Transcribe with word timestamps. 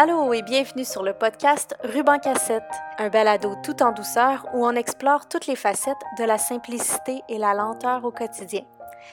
Allô 0.00 0.32
et 0.32 0.42
bienvenue 0.42 0.84
sur 0.84 1.02
le 1.02 1.12
podcast 1.12 1.74
Ruban 1.82 2.20
Cassette, 2.20 2.62
un 2.98 3.08
balado 3.08 3.56
tout 3.64 3.82
en 3.82 3.90
douceur 3.90 4.46
où 4.54 4.64
on 4.64 4.76
explore 4.76 5.26
toutes 5.26 5.48
les 5.48 5.56
facettes 5.56 5.96
de 6.20 6.22
la 6.22 6.38
simplicité 6.38 7.22
et 7.28 7.36
la 7.36 7.52
lenteur 7.52 8.04
au 8.04 8.12
quotidien. 8.12 8.60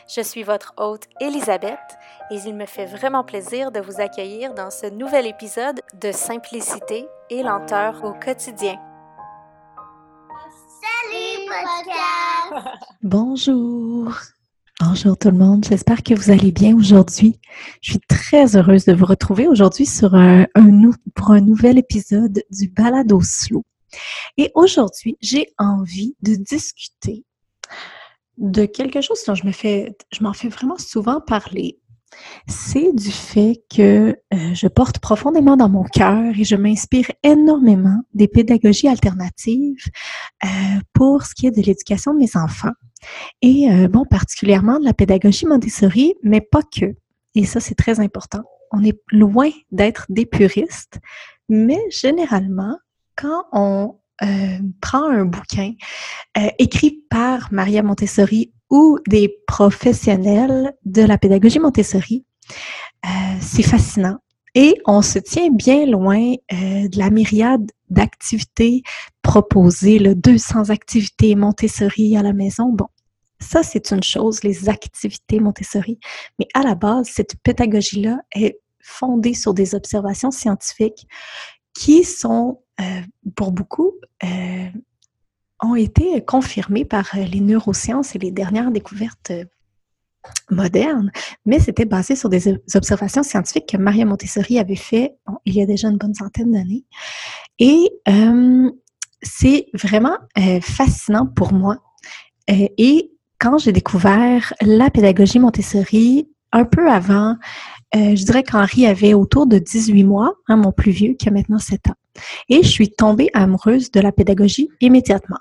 Je 0.08 0.22
suis 0.22 0.44
votre 0.44 0.76
hôte 0.78 1.06
Elisabeth 1.20 1.80
et 2.30 2.36
il 2.36 2.54
me 2.54 2.68
fait 2.68 2.86
vraiment 2.86 3.24
plaisir 3.24 3.72
de 3.72 3.80
vous 3.80 4.00
accueillir 4.00 4.54
dans 4.54 4.70
ce 4.70 4.86
nouvel 4.86 5.26
épisode 5.26 5.82
de 6.00 6.12
Simplicité 6.12 7.08
et 7.32 7.42
lenteur 7.42 8.04
au 8.04 8.14
quotidien. 8.14 8.80
Salut 10.84 11.50
podcast! 11.50 12.68
Bonjour! 13.02 14.35
Bonjour 14.82 15.18
tout 15.18 15.30
le 15.30 15.38
monde, 15.38 15.66
j'espère 15.70 16.04
que 16.04 16.14
vous 16.14 16.32
allez 16.32 16.52
bien 16.52 16.76
aujourd'hui. 16.76 17.40
Je 17.80 17.92
suis 17.92 18.00
très 18.10 18.58
heureuse 18.58 18.84
de 18.84 18.94
vous 18.94 19.06
retrouver 19.06 19.48
aujourd'hui 19.48 19.86
sur 19.86 20.16
un, 20.16 20.48
pour 21.16 21.32
un 21.32 21.40
nouvel 21.40 21.78
épisode 21.78 22.44
du 22.52 22.68
Balado 22.68 23.22
Slow. 23.22 23.64
Et 24.36 24.52
aujourd'hui, 24.54 25.16
j'ai 25.22 25.48
envie 25.58 26.18
de 26.22 26.36
discuter 26.36 27.24
de 28.38 28.66
quelque 28.66 29.00
chose 29.00 29.24
dont 29.26 29.34
je 29.34 29.46
me 29.46 29.54
fais, 29.54 29.96
je 30.12 30.22
m'en 30.22 30.34
fais 30.34 30.50
vraiment 30.50 30.78
souvent 30.78 31.22
parler. 31.22 31.80
C'est 32.50 32.94
du 32.94 33.12
fait 33.12 33.64
que 33.74 34.18
euh, 34.34 34.54
je 34.54 34.68
porte 34.68 35.00
profondément 35.00 35.56
dans 35.56 35.70
mon 35.70 35.84
cœur 35.84 36.34
et 36.38 36.44
je 36.44 36.58
m'inspire 36.58 37.10
énormément 37.24 38.02
des 38.14 38.28
pédagogies 38.28 38.90
alternatives 38.90 39.86
euh, 40.44 40.48
pour 40.92 41.24
ce 41.24 41.34
qui 41.34 41.48
est 41.48 41.52
de 41.52 41.62
l'éducation 41.62 42.14
de 42.14 42.20
mes 42.20 42.36
enfants. 42.36 42.74
Et 43.42 43.70
euh, 43.70 43.88
bon, 43.88 44.06
particulièrement 44.06 44.80
de 44.80 44.86
la 44.86 44.94
pédagogie 44.94 45.46
Montessori, 45.46 46.16
mais 46.24 46.42
pas 46.42 46.62
que. 46.64 46.96
Et 47.36 47.46
ça, 47.46 47.60
c'est 47.60 47.76
très 47.76 48.00
important. 48.00 48.44
On 48.72 48.84
est 48.84 49.00
loin 49.12 49.50
d'être 49.72 50.06
des 50.10 50.26
puristes, 50.26 51.00
mais 51.50 51.80
généralement, 51.90 52.78
quand 53.16 53.46
on 53.52 54.00
euh, 54.24 54.58
prend 54.82 55.10
un 55.10 55.26
bouquin 55.26 55.74
euh, 56.38 56.48
écrit 56.60 57.04
par 57.10 57.52
Maria 57.52 57.84
Montessori 57.84 58.54
ou 58.70 58.98
des 59.08 59.36
professionnels 59.48 60.74
de 60.86 61.02
la 61.02 61.18
pédagogie 61.18 61.60
Montessori, 61.60 62.26
c'est 63.40 63.62
fascinant. 63.62 64.18
Et 64.56 64.82
on 64.88 65.04
se 65.04 65.20
tient 65.20 65.52
bien 65.52 65.86
loin 65.86 66.34
de 66.52 66.98
la 66.98 67.12
myriade 67.12 67.70
d'activités 67.90 68.82
proposées, 69.22 70.00
le 70.00 70.16
200 70.16 70.70
activités 70.70 71.36
Montessori 71.36 72.18
à 72.18 72.24
la 72.24 72.34
maison. 72.34 72.70
Bon, 72.72 72.88
ça, 73.46 73.64
c'est 73.64 73.92
une 73.92 74.04
chose, 74.04 74.44
les 74.44 74.70
activités 74.70 75.40
Montessori. 75.40 76.00
Mais 76.40 76.48
à 76.54 76.64
la 76.64 76.76
base, 76.76 77.08
cette 77.08 77.36
pédagogie-là 77.44 78.18
est 78.34 78.60
fondée 78.82 79.34
sur 79.34 79.54
des 79.54 79.76
observations 79.76 80.32
scientifiques 80.32 81.08
qui 81.74 82.04
sont, 82.04 82.62
euh, 82.80 83.02
pour 83.36 83.52
beaucoup, 83.52 83.94
euh, 84.24 84.70
ont 85.62 85.76
été 85.76 86.24
confirmées 86.24 86.86
par 86.86 87.16
euh, 87.16 87.24
les 87.26 87.40
neurosciences 87.40 88.16
et 88.16 88.20
les 88.20 88.32
dernières 88.32 88.72
découvertes 88.72 89.32
modernes, 90.50 91.12
mais 91.46 91.60
c'était 91.60 91.86
basé 91.86 92.16
sur 92.16 92.30
des 92.30 92.58
observations 92.74 93.22
scientifiques 93.22 93.68
que 93.70 93.78
Maria 93.78 94.06
Montessori 94.06 94.58
avait 94.58 94.76
fait 94.76 95.16
il 95.46 95.54
y 95.54 95.62
a 95.62 95.68
déjà 95.68 95.88
une 95.88 95.98
bonne 95.98 96.16
centaine 96.16 96.52
d'années. 96.52 96.84
Et 97.60 97.92
c'est 99.22 99.68
vraiment 99.76 100.18
fascinant 100.62 101.28
pour 101.28 101.54
moi. 101.54 101.78
et 102.48 103.15
quand 103.40 103.58
j'ai 103.58 103.72
découvert 103.72 104.54
la 104.62 104.90
pédagogie 104.90 105.40
Montessori, 105.40 106.30
un 106.52 106.66
peu 106.66 106.90
avant, 106.90 107.36
euh, 107.96 108.16
je 108.16 108.26
dirais 108.26 108.44
qu'Henri 108.44 108.88
avait 108.88 109.14
autour 109.14 109.46
de 109.46 109.58
18 109.58 110.04
mois, 110.04 110.34
hein, 110.48 110.58
mon 110.58 110.72
plus 110.72 110.92
vieux, 110.92 111.14
qui 111.14 111.28
a 111.28 111.32
maintenant 111.32 111.60
7 111.60 111.88
ans. 111.88 111.96
Et 112.50 112.64
je 112.64 112.68
suis 112.68 112.92
tombée 112.92 113.30
amoureuse 113.34 113.92
de 113.92 114.00
la 114.00 114.12
pédagogie 114.12 114.70
immédiatement. 114.82 115.38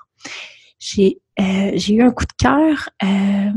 J'ai 0.79 1.19
euh, 1.39 1.77
eu 1.89 2.01
un 2.01 2.11
coup 2.11 2.25
de 2.25 2.33
cœur, 2.37 2.89
euh, 3.03 3.51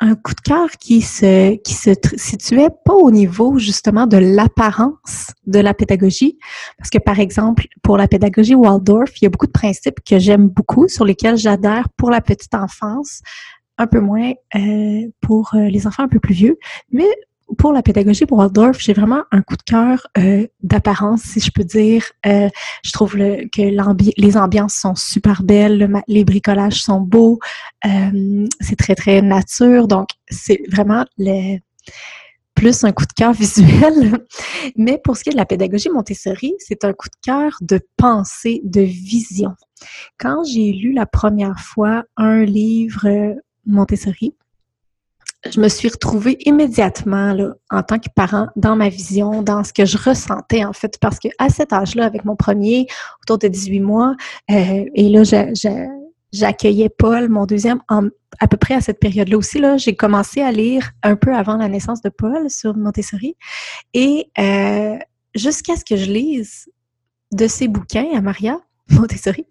un 0.00 0.14
coup 0.16 0.34
de 0.34 0.40
cœur 0.40 0.70
qui 0.80 1.00
se, 1.00 1.56
qui 1.56 1.74
se 1.74 1.90
situait 2.16 2.70
pas 2.84 2.94
au 2.94 3.10
niveau 3.10 3.58
justement 3.58 4.06
de 4.06 4.16
l'apparence 4.16 5.32
de 5.46 5.60
la 5.60 5.74
pédagogie, 5.74 6.38
parce 6.78 6.90
que 6.90 6.98
par 6.98 7.20
exemple, 7.20 7.66
pour 7.82 7.96
la 7.96 8.08
pédagogie 8.08 8.54
Waldorf, 8.54 9.20
il 9.20 9.24
y 9.24 9.26
a 9.26 9.30
beaucoup 9.30 9.46
de 9.46 9.52
principes 9.52 10.00
que 10.04 10.18
j'aime 10.18 10.48
beaucoup, 10.48 10.88
sur 10.88 11.04
lesquels 11.04 11.36
j'adhère 11.36 11.88
pour 11.96 12.10
la 12.10 12.20
petite 12.20 12.54
enfance, 12.54 13.20
un 13.78 13.86
peu 13.86 14.00
moins 14.00 14.32
euh, 14.54 15.08
pour 15.20 15.54
euh, 15.54 15.68
les 15.68 15.86
enfants 15.86 16.04
un 16.04 16.08
peu 16.08 16.20
plus 16.20 16.34
vieux. 16.34 16.58
Mais 16.90 17.08
pour 17.58 17.72
la 17.72 17.82
pédagogie 17.82 18.24
pour 18.24 18.38
Waldorf, 18.38 18.78
j'ai 18.80 18.94
vraiment 18.94 19.22
un 19.30 19.42
coup 19.42 19.56
de 19.56 19.62
cœur 19.62 20.06
euh, 20.18 20.46
d'apparence, 20.62 21.22
si 21.22 21.40
je 21.40 21.50
peux 21.52 21.64
dire. 21.64 22.04
je 22.24 22.92
trouve 22.92 23.16
le, 23.16 23.48
que 23.48 24.20
les 24.20 24.36
ambiances 24.36 24.74
sont 24.74 24.94
super 24.94 25.42
belles, 25.42 26.02
les 26.08 26.24
bricolages 26.24 26.82
sont 26.82 27.00
beaux, 27.00 27.38
c'est 27.82 28.76
très, 28.78 28.94
très 28.94 29.20
nature. 29.20 29.88
Donc, 29.88 30.08
c'est 30.30 30.62
vraiment 30.70 31.04
le, 31.18 31.58
plus 32.54 32.84
un 32.84 32.92
coup 32.92 33.04
de 33.04 33.12
cœur 33.12 33.32
visuel. 33.34 34.18
Mais 34.76 34.98
pour 35.02 35.16
ce 35.16 35.24
qui 35.24 35.30
est 35.30 35.32
de 35.32 35.36
la 35.36 35.46
pédagogie 35.46 35.90
Montessori, 35.90 36.54
c'est 36.58 36.84
un 36.84 36.92
coup 36.92 37.08
de 37.08 37.16
cœur 37.22 37.56
de 37.60 37.80
pensée, 37.96 38.60
de 38.64 38.80
vision. 38.80 39.54
Quand 40.18 40.44
j'ai 40.44 40.72
lu 40.72 40.92
la 40.92 41.06
première 41.06 41.60
fois 41.60 42.04
un 42.16 42.44
livre 42.44 43.34
Montessori, 43.66 44.34
je 45.50 45.60
me 45.60 45.68
suis 45.68 45.88
retrouvée 45.88 46.38
immédiatement 46.46 47.36
en 47.70 47.82
tant 47.82 47.98
que 47.98 48.08
parent 48.14 48.48
dans 48.56 48.76
ma 48.76 48.88
vision, 48.88 49.42
dans 49.42 49.62
ce 49.62 49.72
que 49.72 49.84
je 49.84 49.98
ressentais 49.98 50.64
en 50.64 50.72
fait, 50.72 50.98
parce 51.00 51.18
que 51.18 51.28
à 51.38 51.48
cet 51.48 51.72
âge-là, 51.72 52.04
avec 52.04 52.24
mon 52.24 52.36
premier, 52.36 52.86
autour 53.22 53.38
de 53.38 53.48
18 53.48 53.80
mois, 53.80 54.14
euh, 54.50 54.84
et 54.94 55.08
là, 55.08 55.22
j'accueillais 56.32 56.88
Paul, 56.88 57.28
mon 57.28 57.46
deuxième, 57.46 57.80
à 57.88 58.48
peu 58.48 58.56
près 58.56 58.74
à 58.74 58.80
cette 58.80 58.98
période-là 58.98 59.36
aussi. 59.36 59.58
Là, 59.58 59.76
j'ai 59.76 59.94
commencé 59.94 60.40
à 60.40 60.50
lire 60.50 60.90
un 61.02 61.16
peu 61.16 61.34
avant 61.34 61.56
la 61.56 61.68
naissance 61.68 62.00
de 62.00 62.08
Paul 62.08 62.48
sur 62.50 62.76
Montessori, 62.76 63.36
et 63.92 64.30
euh, 64.38 64.96
jusqu'à 65.34 65.76
ce 65.76 65.84
que 65.84 65.96
je 65.96 66.10
lise 66.10 66.70
de 67.32 67.46
ses 67.48 67.68
bouquins 67.68 68.08
à 68.14 68.20
Maria 68.20 68.58
Montessori, 68.90 69.46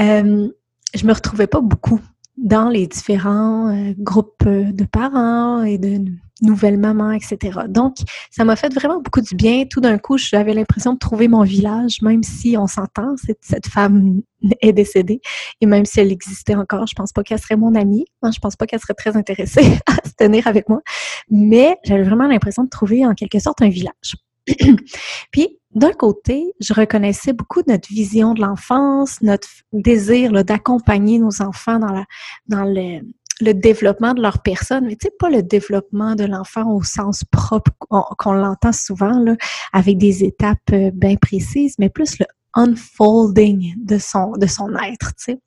euh, 0.00 0.48
je 0.94 1.06
me 1.06 1.12
retrouvais 1.12 1.46
pas 1.46 1.60
beaucoup 1.60 2.00
dans 2.42 2.68
les 2.68 2.86
différents 2.88 3.68
euh, 3.68 3.94
groupes 3.96 4.42
euh, 4.46 4.72
de 4.72 4.84
parents 4.84 5.62
et 5.62 5.78
de 5.78 6.04
nouvelles 6.42 6.76
mamans, 6.76 7.12
etc. 7.12 7.60
Donc, 7.68 7.98
ça 8.32 8.44
m'a 8.44 8.56
fait 8.56 8.74
vraiment 8.74 9.00
beaucoup 9.00 9.20
du 9.20 9.36
bien. 9.36 9.64
Tout 9.64 9.80
d'un 9.80 9.96
coup, 9.96 10.18
j'avais 10.18 10.52
l'impression 10.52 10.94
de 10.94 10.98
trouver 10.98 11.28
mon 11.28 11.44
village, 11.44 12.02
même 12.02 12.24
si 12.24 12.56
on 12.58 12.66
s'entend, 12.66 13.14
cette, 13.16 13.38
cette 13.42 13.68
femme 13.68 14.22
est 14.60 14.72
décédée. 14.72 15.20
Et 15.60 15.66
même 15.66 15.84
si 15.84 16.00
elle 16.00 16.10
existait 16.10 16.56
encore, 16.56 16.88
je 16.88 16.94
pense 16.96 17.12
pas 17.12 17.22
qu'elle 17.22 17.40
serait 17.40 17.56
mon 17.56 17.76
amie. 17.76 18.04
Moi, 18.22 18.32
je 18.32 18.40
pense 18.40 18.56
pas 18.56 18.66
qu'elle 18.66 18.80
serait 18.80 18.94
très 18.94 19.16
intéressée 19.16 19.78
à 19.86 19.94
se 20.06 20.14
tenir 20.18 20.48
avec 20.48 20.68
moi. 20.68 20.82
Mais 21.30 21.76
j'avais 21.84 22.02
vraiment 22.02 22.26
l'impression 22.26 22.64
de 22.64 22.70
trouver 22.70 23.06
en 23.06 23.14
quelque 23.14 23.38
sorte 23.38 23.62
un 23.62 23.68
village. 23.68 24.16
Puis, 25.30 25.60
d'un 25.74 25.92
côté, 25.92 26.52
je 26.60 26.74
reconnaissais 26.74 27.32
beaucoup 27.32 27.62
notre 27.66 27.88
vision 27.88 28.34
de 28.34 28.40
l'enfance, 28.40 29.20
notre 29.22 29.48
désir 29.72 30.44
d'accompagner 30.44 31.18
nos 31.18 31.40
enfants 31.40 31.78
dans, 31.78 31.92
la, 31.92 32.04
dans 32.46 32.64
le, 32.64 33.00
le 33.40 33.54
développement 33.54 34.14
de 34.14 34.20
leur 34.22 34.42
personne, 34.42 34.86
mais 34.86 34.96
tu 34.96 35.06
sais, 35.06 35.12
pas 35.18 35.30
le 35.30 35.42
développement 35.42 36.14
de 36.14 36.24
l'enfant 36.24 36.70
au 36.70 36.82
sens 36.82 37.24
propre 37.24 37.72
qu'on 37.88 38.32
l'entend 38.32 38.72
souvent, 38.72 39.18
là, 39.18 39.36
avec 39.72 39.98
des 39.98 40.24
étapes 40.24 40.58
euh, 40.72 40.90
bien 40.92 41.16
précises, 41.16 41.76
mais 41.78 41.88
plus 41.88 42.18
le 42.18 42.26
unfolding 42.54 43.74
de 43.82 43.98
son, 43.98 44.32
de 44.32 44.46
son 44.46 44.74
être, 44.76 45.14
tu 45.16 45.24
sais. 45.24 45.40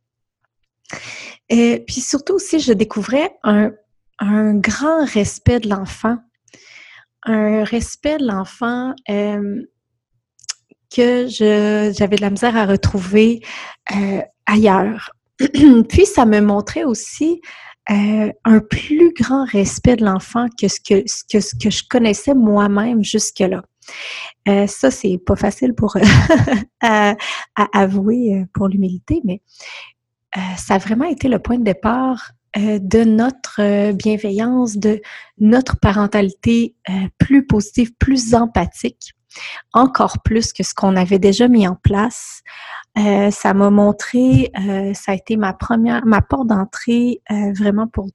Et 1.50 1.84
puis 1.88 2.02
surtout 2.02 2.34
aussi, 2.34 2.60
je 2.60 2.74
découvrais 2.74 3.36
un, 3.44 3.72
un 4.20 4.56
grand 4.56 5.06
respect 5.06 5.60
de 5.60 5.70
l'enfant, 5.70 6.18
un 7.24 7.64
respect 7.64 8.18
de 8.18 8.26
l'enfant 8.26 8.94
euh, 9.10 9.62
que 10.96 11.28
j'avais 11.28 12.16
de 12.16 12.22
la 12.22 12.30
misère 12.30 12.56
à 12.56 12.66
retrouver 12.66 13.42
euh, 13.96 14.22
ailleurs. 14.46 15.12
Puis 15.90 16.06
ça 16.06 16.26
me 16.26 16.40
montrait 16.40 16.86
aussi 16.86 17.42
euh, 17.92 18.32
un 18.46 18.60
plus 18.60 19.14
grand 19.14 19.46
respect 19.46 19.98
de 19.98 20.06
l'enfant 20.06 20.48
que 20.60 20.68
ce 20.68 20.80
que, 20.80 21.04
que 21.32 21.40
ce 21.40 21.56
que 21.56 21.70
je 21.70 21.84
connaissais 21.90 22.34
moi-même 22.34 23.04
jusque-là. 23.04 23.64
Euh, 24.48 24.68
ça, 24.68 24.90
c'est 24.90 25.20
pas 25.24 25.36
facile 25.36 25.74
pour 25.74 25.98
à, 26.82 27.16
avouer 27.74 28.46
pour 28.54 28.68
l'humilité, 28.68 29.22
mais 29.24 29.42
ça 30.58 30.76
a 30.76 30.78
vraiment 30.80 31.06
été 31.06 31.30
le 31.30 31.40
point 31.40 31.58
de 31.58 31.64
départ 31.64 32.32
de 32.58 33.04
notre 33.04 33.92
bienveillance, 33.94 34.78
de 34.78 35.02
notre 35.38 35.78
parentalité 35.80 36.76
plus 37.18 37.46
positive, 37.46 37.94
plus 37.98 38.34
empathique 38.34 39.15
encore 39.74 40.22
plus 40.24 40.54
que 40.54 40.64
ce 40.64 40.74
qu'on 40.74 40.96
avait 40.96 41.20
déjà 41.20 41.48
mis 41.48 41.68
en 41.68 41.76
place. 41.76 42.42
Euh, 42.98 43.30
ça 43.30 43.54
m'a 43.54 43.70
montré, 43.70 44.52
euh, 44.60 44.94
ça 44.94 45.12
a 45.12 45.16
été 45.16 45.36
ma 45.36 45.54
première, 45.54 46.06
ma 46.06 46.22
porte 46.22 46.48
d'entrée 46.48 47.22
euh, 47.32 47.52
vraiment 47.54 47.88
pour 47.88 48.08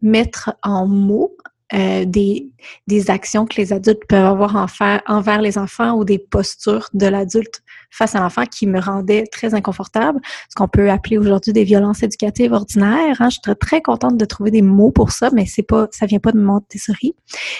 mettre 0.00 0.54
en 0.62 0.86
mots 0.86 1.36
des, 1.72 2.48
des 2.86 3.10
actions 3.10 3.44
que 3.44 3.56
les 3.56 3.72
adultes 3.72 4.04
peuvent 4.08 4.24
avoir 4.24 4.68
envers 5.08 5.40
les 5.42 5.58
enfants 5.58 5.94
ou 5.94 6.04
des 6.04 6.20
postures 6.20 6.88
de 6.94 7.08
l'adulte 7.08 7.60
face 7.90 8.14
à 8.14 8.20
l'enfant 8.20 8.44
qui 8.44 8.68
me 8.68 8.80
rendaient 8.80 9.26
très 9.26 9.52
inconfortable, 9.52 10.20
ce 10.48 10.54
qu'on 10.54 10.68
peut 10.68 10.90
appeler 10.90 11.18
aujourd'hui 11.18 11.52
des 11.52 11.64
violences 11.64 12.04
éducatives 12.04 12.52
ordinaires. 12.52 13.16
Hein. 13.20 13.30
Je 13.30 13.38
suis 13.42 13.56
très, 13.58 13.82
contente 13.82 14.16
de 14.16 14.24
trouver 14.24 14.52
des 14.52 14.62
mots 14.62 14.92
pour 14.92 15.10
ça, 15.10 15.30
mais 15.32 15.44
c'est 15.44 15.64
pas, 15.64 15.88
ça 15.90 16.06
vient 16.06 16.20
pas 16.20 16.30
de 16.30 16.40
Montessori. 16.40 17.16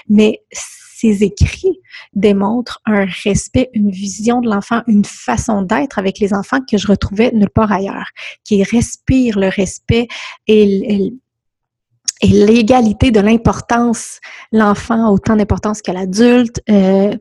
Mais 0.08 0.40
ces 0.98 1.22
écrits 1.22 1.80
démontrent 2.14 2.80
un 2.86 3.06
respect, 3.24 3.68
une 3.74 3.90
vision 3.90 4.40
de 4.40 4.48
l'enfant, 4.48 4.82
une 4.86 5.04
façon 5.04 5.62
d'être 5.62 5.98
avec 5.98 6.18
les 6.20 6.32
enfants 6.32 6.60
que 6.60 6.78
je 6.78 6.86
retrouvais 6.86 7.30
nulle 7.32 7.50
part 7.50 7.70
ailleurs, 7.70 8.08
qui 8.44 8.62
respire 8.62 9.38
le 9.38 9.48
respect 9.48 10.08
et, 10.46 11.12
et 12.22 12.26
l'égalité 12.26 13.10
de 13.10 13.20
l'importance, 13.20 14.20
l'enfant 14.52 15.10
autant 15.10 15.36
d'importance 15.36 15.82
que 15.82 15.92
l'adulte 15.92 16.62
euh, 16.70 17.14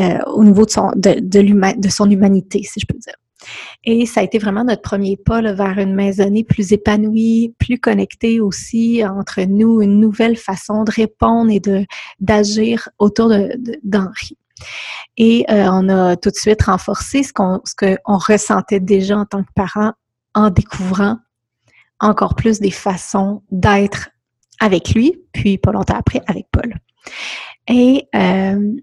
euh, 0.00 0.18
au 0.26 0.44
niveau 0.44 0.66
de 0.66 0.70
son, 0.70 0.90
de, 0.94 1.18
de, 1.20 1.80
de 1.80 1.88
son 1.88 2.10
humanité, 2.10 2.62
si 2.62 2.80
je 2.80 2.86
peux 2.86 2.98
dire. 2.98 3.14
Et 3.84 4.06
ça 4.06 4.20
a 4.20 4.22
été 4.22 4.38
vraiment 4.38 4.64
notre 4.64 4.82
premier 4.82 5.16
pas 5.16 5.40
vers 5.40 5.78
une 5.78 5.94
maisonnée 5.94 6.44
plus 6.44 6.72
épanouie, 6.72 7.54
plus 7.58 7.78
connectée 7.78 8.40
aussi 8.40 9.04
entre 9.04 9.42
nous, 9.42 9.82
une 9.82 10.00
nouvelle 10.00 10.36
façon 10.36 10.84
de 10.84 10.90
répondre 10.90 11.50
et 11.50 11.60
de 11.60 11.84
d'agir 12.20 12.88
autour 12.98 13.32
d'Henri. 13.82 14.38
et 15.16 15.44
euh, 15.50 15.68
on 15.70 15.88
a 15.88 16.16
tout 16.16 16.30
de 16.30 16.36
suite 16.36 16.62
renforcé 16.62 17.22
ce 17.22 17.32
qu'on 17.32 17.60
ce 17.64 17.96
ressentait 18.06 18.80
déjà 18.80 19.18
en 19.18 19.24
tant 19.24 19.42
que 19.42 19.52
parents 19.54 19.92
en 20.34 20.50
découvrant 20.50 21.18
encore 22.00 22.34
plus 22.34 22.60
des 22.60 22.70
façons 22.70 23.42
d'être 23.50 24.10
avec 24.60 24.94
lui, 24.94 25.20
puis 25.32 25.58
pas 25.58 25.72
longtemps 25.72 25.96
après 25.96 26.22
avec 26.26 26.46
Paul. 26.50 26.74
Et 27.68 28.08
euh, 28.14 28.76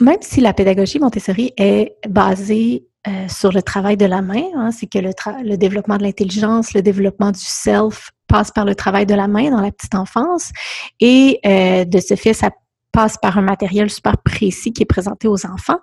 même 0.00 0.18
si 0.20 0.40
la 0.40 0.52
pédagogie 0.52 0.98
Montessori 0.98 1.52
est 1.56 1.96
basée 2.08 2.86
euh, 3.08 3.28
sur 3.28 3.52
le 3.52 3.62
travail 3.62 3.96
de 3.96 4.04
la 4.04 4.20
main, 4.20 4.44
hein, 4.56 4.70
c'est 4.72 4.86
que 4.86 4.98
le, 4.98 5.10
le, 5.44 5.56
développement 5.56 5.96
de 5.96 6.02
l'intelligence, 6.02 6.74
le 6.74 6.82
développement 6.82 7.30
du 7.30 7.40
self 7.40 8.10
passe 8.26 8.50
par 8.50 8.64
le 8.64 8.74
travail 8.74 9.06
de 9.06 9.14
la 9.14 9.28
main 9.28 9.50
dans 9.50 9.60
la 9.60 9.70
petite 9.70 9.94
enfance 9.94 10.50
et 10.98 11.38
euh, 11.46 11.84
de 11.84 11.98
ce 12.00 12.16
fait, 12.16 12.32
ça 12.32 12.50
passe 12.90 13.16
par 13.18 13.38
un 13.38 13.42
matériel 13.42 13.90
super 13.90 14.18
précis 14.18 14.72
qui 14.72 14.82
est 14.82 14.86
présenté 14.86 15.28
aux 15.28 15.46
enfants 15.46 15.78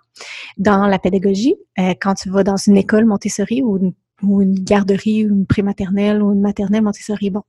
dans 0.58 0.86
la 0.86 1.00
pédagogie. 1.00 1.56
Euh, 1.80 1.94
quand 2.02 2.16
tu 2.16 2.30
vas 2.30 2.44
dans 2.44 2.58
une 2.58 2.76
école 2.76 3.06
Montessori 3.06 3.62
ou 3.62 3.78
une, 3.78 3.94
ou 4.22 4.42
une 4.42 4.56
garderie 4.56 5.26
ou 5.26 5.30
une 5.30 5.46
prématernelle 5.46 6.22
ou 6.22 6.34
une 6.34 6.42
maternelle 6.42 6.82
Montessori, 6.82 7.30
bon, 7.30 7.44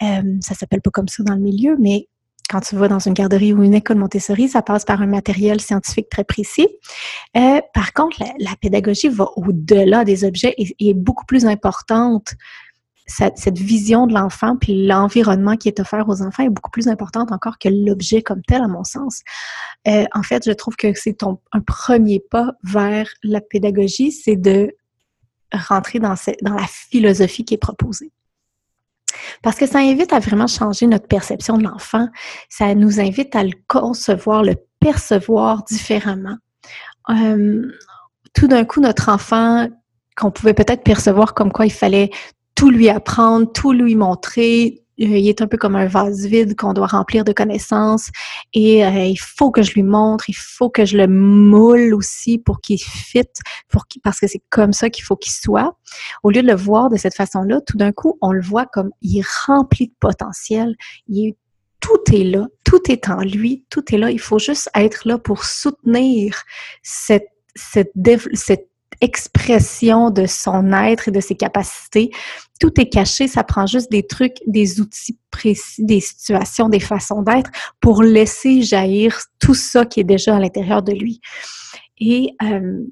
ça 0.00 0.54
s'appelle 0.54 0.80
pas 0.80 0.90
comme 0.90 1.08
ça 1.08 1.22
dans 1.22 1.34
le 1.34 1.40
milieu, 1.40 1.76
mais 1.78 2.08
quand 2.52 2.60
tu 2.60 2.76
vas 2.76 2.86
dans 2.86 2.98
une 2.98 3.14
garderie 3.14 3.54
ou 3.54 3.62
une 3.62 3.72
école 3.72 3.96
Montessori, 3.96 4.46
ça 4.46 4.60
passe 4.60 4.84
par 4.84 5.00
un 5.00 5.06
matériel 5.06 5.62
scientifique 5.62 6.10
très 6.10 6.22
précis. 6.22 6.68
Euh, 7.34 7.62
par 7.72 7.94
contre, 7.94 8.18
la, 8.38 8.56
pédagogie 8.60 9.08
va 9.08 9.26
au-delà 9.36 10.04
des 10.04 10.24
objets 10.24 10.54
et, 10.58 10.90
est 10.90 10.92
beaucoup 10.92 11.24
plus 11.24 11.46
importante. 11.46 12.34
Cette, 13.06 13.58
vision 13.58 14.06
de 14.06 14.12
l'enfant 14.12 14.56
puis 14.56 14.86
l'environnement 14.86 15.56
qui 15.56 15.68
est 15.68 15.80
offert 15.80 16.06
aux 16.08 16.20
enfants 16.22 16.44
est 16.44 16.50
beaucoup 16.50 16.70
plus 16.70 16.88
importante 16.88 17.32
encore 17.32 17.58
que 17.58 17.70
l'objet 17.70 18.22
comme 18.22 18.42
tel, 18.42 18.60
à 18.60 18.68
mon 18.68 18.84
sens. 18.84 19.22
Euh, 19.88 20.04
en 20.12 20.22
fait, 20.22 20.44
je 20.44 20.52
trouve 20.52 20.76
que 20.76 20.92
c'est 20.94 21.22
un 21.22 21.60
premier 21.66 22.20
pas 22.20 22.52
vers 22.62 23.08
la 23.22 23.40
pédagogie, 23.40 24.12
c'est 24.12 24.36
de 24.36 24.76
rentrer 25.52 26.00
dans 26.00 26.14
la 26.44 26.66
philosophie 26.68 27.46
qui 27.46 27.54
est 27.54 27.58
proposée. 27.58 28.12
Parce 29.42 29.56
que 29.56 29.66
ça 29.66 29.78
invite 29.78 30.12
à 30.12 30.18
vraiment 30.18 30.46
changer 30.46 30.86
notre 30.86 31.06
perception 31.06 31.56
de 31.58 31.64
l'enfant. 31.64 32.08
Ça 32.48 32.74
nous 32.74 33.00
invite 33.00 33.34
à 33.36 33.44
le 33.44 33.52
concevoir, 33.68 34.42
le 34.42 34.54
percevoir 34.80 35.64
différemment. 35.64 36.36
Euh, 37.10 37.62
tout 38.34 38.48
d'un 38.48 38.64
coup, 38.64 38.80
notre 38.80 39.08
enfant, 39.08 39.68
qu'on 40.16 40.30
pouvait 40.30 40.54
peut-être 40.54 40.82
percevoir 40.82 41.34
comme 41.34 41.52
quoi 41.52 41.66
il 41.66 41.72
fallait 41.72 42.10
tout 42.54 42.70
lui 42.70 42.88
apprendre, 42.88 43.50
tout 43.52 43.72
lui 43.72 43.96
montrer, 43.96 44.82
il 45.04 45.28
est 45.28 45.42
un 45.42 45.46
peu 45.46 45.56
comme 45.56 45.76
un 45.76 45.86
vase 45.86 46.26
vide 46.26 46.56
qu'on 46.56 46.72
doit 46.72 46.86
remplir 46.86 47.24
de 47.24 47.32
connaissances 47.32 48.10
et 48.52 48.84
euh, 48.84 49.04
il 49.04 49.16
faut 49.16 49.50
que 49.50 49.62
je 49.62 49.72
lui 49.74 49.82
montre, 49.82 50.28
il 50.28 50.36
faut 50.36 50.70
que 50.70 50.84
je 50.84 50.96
le 50.96 51.06
moule 51.06 51.94
aussi 51.94 52.38
pour 52.38 52.60
qu'il 52.60 52.80
fit, 52.80 53.28
pour 53.68 53.84
parce 54.02 54.20
que 54.20 54.26
c'est 54.26 54.42
comme 54.50 54.72
ça 54.72 54.90
qu'il 54.90 55.04
faut 55.04 55.16
qu'il 55.16 55.32
soit. 55.32 55.76
Au 56.22 56.30
lieu 56.30 56.42
de 56.42 56.46
le 56.46 56.54
voir 56.54 56.90
de 56.90 56.96
cette 56.96 57.14
façon-là, 57.14 57.60
tout 57.66 57.76
d'un 57.76 57.92
coup, 57.92 58.18
on 58.20 58.32
le 58.32 58.42
voit 58.42 58.66
comme 58.66 58.90
il 59.00 59.18
est 59.18 59.26
rempli 59.46 59.88
de 59.88 59.94
potentiel, 60.00 60.76
tout 61.80 62.14
est 62.14 62.24
là, 62.24 62.46
tout 62.64 62.90
est 62.90 63.08
en 63.08 63.20
lui, 63.20 63.66
tout 63.68 63.84
est 63.94 63.98
là. 63.98 64.10
Il 64.10 64.20
faut 64.20 64.38
juste 64.38 64.70
être 64.74 65.06
là 65.06 65.18
pour 65.18 65.44
soutenir 65.44 66.42
cette, 66.82 67.28
cette, 67.54 67.92
cette 68.34 68.68
expression 69.00 70.10
de 70.10 70.26
son 70.26 70.72
être 70.72 71.08
et 71.08 71.10
de 71.10 71.20
ses 71.20 71.34
capacités. 71.34 72.10
Tout 72.62 72.80
est 72.80 72.88
caché, 72.88 73.26
ça 73.26 73.42
prend 73.42 73.66
juste 73.66 73.90
des 73.90 74.06
trucs, 74.06 74.36
des 74.46 74.80
outils 74.80 75.18
précis, 75.32 75.84
des 75.84 75.98
situations, 75.98 76.68
des 76.68 76.78
façons 76.78 77.20
d'être 77.22 77.50
pour 77.80 78.04
laisser 78.04 78.62
jaillir 78.62 79.18
tout 79.40 79.54
ça 79.54 79.84
qui 79.84 79.98
est 79.98 80.04
déjà 80.04 80.36
à 80.36 80.38
l'intérieur 80.38 80.80
de 80.80 80.92
lui. 80.92 81.20
Et 81.98 82.36
euh, 82.40 82.84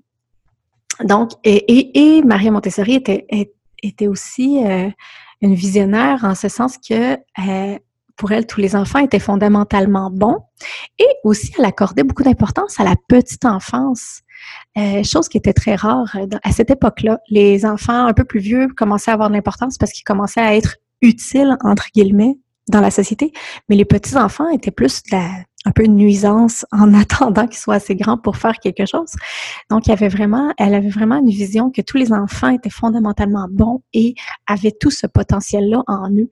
donc, 1.04 1.30
et, 1.44 2.20
Maria 2.24 2.50
Montessori 2.50 2.96
était, 2.96 3.28
était 3.80 4.08
aussi 4.08 4.60
euh, 4.66 4.90
une 5.40 5.54
visionnaire 5.54 6.24
en 6.24 6.34
ce 6.34 6.48
sens 6.48 6.76
que 6.76 7.14
euh, 7.14 7.78
pour 8.16 8.32
elle, 8.32 8.48
tous 8.48 8.60
les 8.60 8.74
enfants 8.74 8.98
étaient 8.98 9.20
fondamentalement 9.20 10.10
bons 10.10 10.38
et 10.98 11.08
aussi 11.22 11.52
elle 11.56 11.64
accordait 11.64 12.02
beaucoup 12.02 12.24
d'importance 12.24 12.80
à 12.80 12.84
la 12.84 12.96
petite 13.08 13.44
enfance. 13.44 14.22
Euh, 14.78 15.02
chose 15.02 15.28
qui 15.28 15.36
était 15.36 15.52
très 15.52 15.74
rare 15.74 16.16
euh, 16.16 16.26
à 16.42 16.52
cette 16.52 16.70
époque-là. 16.70 17.18
Les 17.28 17.66
enfants 17.66 18.06
un 18.06 18.12
peu 18.12 18.24
plus 18.24 18.40
vieux 18.40 18.68
commençaient 18.76 19.10
à 19.10 19.14
avoir 19.14 19.28
de 19.28 19.34
l'importance 19.34 19.78
parce 19.78 19.92
qu'ils 19.92 20.04
commençaient 20.04 20.40
à 20.40 20.54
être 20.54 20.76
utiles, 21.02 21.56
entre 21.64 21.86
guillemets, 21.94 22.38
dans 22.68 22.80
la 22.80 22.90
société, 22.90 23.32
mais 23.68 23.74
les 23.74 23.84
petits-enfants 23.84 24.48
étaient 24.50 24.70
plus 24.70 25.02
un 25.66 25.72
peu 25.72 25.84
une 25.84 25.96
nuisance 25.96 26.64
en 26.72 26.94
attendant 27.00 27.46
qu'ils 27.46 27.58
soient 27.58 27.74
assez 27.74 27.94
grands 27.94 28.18
pour 28.18 28.36
faire 28.36 28.54
quelque 28.58 28.86
chose. 28.86 29.12
Donc, 29.70 29.86
il 29.86 29.90
y 29.90 29.92
avait 29.92 30.08
vraiment, 30.08 30.52
elle 30.58 30.74
avait 30.74 30.88
vraiment 30.88 31.18
une 31.18 31.30
vision 31.30 31.70
que 31.70 31.82
tous 31.82 31.96
les 31.96 32.12
enfants 32.12 32.48
étaient 32.48 32.70
fondamentalement 32.70 33.46
bons 33.50 33.82
et 33.92 34.14
avaient 34.46 34.74
tout 34.78 34.90
ce 34.90 35.06
potentiel-là 35.06 35.82
en 35.86 36.10
eux. 36.12 36.30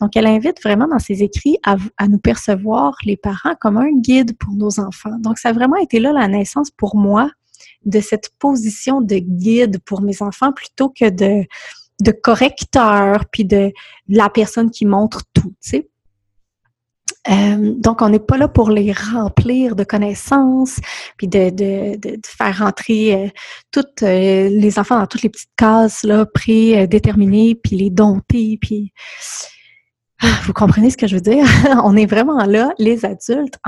Donc, 0.00 0.16
elle 0.16 0.26
invite 0.26 0.62
vraiment 0.62 0.88
dans 0.88 0.98
ses 0.98 1.22
écrits 1.22 1.58
à, 1.64 1.76
nous 2.08 2.18
percevoir, 2.18 2.96
les 3.04 3.16
parents, 3.16 3.54
comme 3.60 3.76
un 3.76 3.92
guide 3.92 4.36
pour 4.38 4.54
nos 4.54 4.80
enfants. 4.80 5.16
Donc, 5.20 5.38
ça 5.38 5.50
a 5.50 5.52
vraiment 5.52 5.76
été 5.76 6.00
là 6.00 6.12
la 6.12 6.28
naissance 6.28 6.70
pour 6.70 6.96
moi 6.96 7.30
de 7.84 8.00
cette 8.00 8.30
position 8.38 9.00
de 9.00 9.16
guide 9.16 9.78
pour 9.84 10.02
mes 10.02 10.22
enfants 10.22 10.52
plutôt 10.52 10.88
que 10.88 11.08
de, 11.08 11.46
de 12.00 12.10
correcteur, 12.10 13.24
puis 13.30 13.44
de, 13.44 13.72
la 14.08 14.28
personne 14.28 14.70
qui 14.70 14.86
montre 14.86 15.22
tout, 15.32 15.54
tu 15.62 15.70
sais. 15.70 15.88
Euh, 17.28 17.74
donc, 17.76 18.02
on 18.02 18.08
n'est 18.08 18.18
pas 18.18 18.36
là 18.36 18.48
pour 18.48 18.70
les 18.70 18.92
remplir 18.92 19.76
de 19.76 19.84
connaissances, 19.84 20.78
puis 21.16 21.28
de, 21.28 21.50
de, 21.50 21.96
de, 21.96 22.20
faire 22.24 22.58
rentrer 22.58 23.14
euh, 23.14 23.28
toutes 23.72 24.02
euh, 24.02 24.48
les 24.48 24.78
enfants 24.78 24.98
dans 24.98 25.06
toutes 25.06 25.22
les 25.22 25.28
petites 25.28 25.50
cases 25.56 26.02
là, 26.04 26.26
prédéterminées, 26.26 27.54
puis 27.54 27.76
les 27.76 27.90
dompter, 27.90 28.58
puis 28.60 28.92
ah, 30.22 30.38
vous 30.44 30.52
comprenez 30.52 30.90
ce 30.90 30.96
que 30.96 31.06
je 31.06 31.16
veux 31.16 31.20
dire? 31.20 31.46
On 31.84 31.96
est 31.96 32.06
vraiment 32.06 32.44
là, 32.44 32.72
les 32.78 33.04
adultes, 33.04 33.58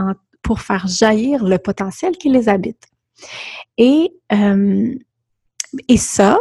pour 0.43 0.61
faire 0.61 0.87
jaillir 0.87 1.45
le 1.45 1.59
potentiel 1.59 2.17
qui 2.17 2.31
les 2.31 2.49
habite. 2.49 2.85
Et, 3.77 4.12
et 5.88 5.97
ça, 5.97 6.38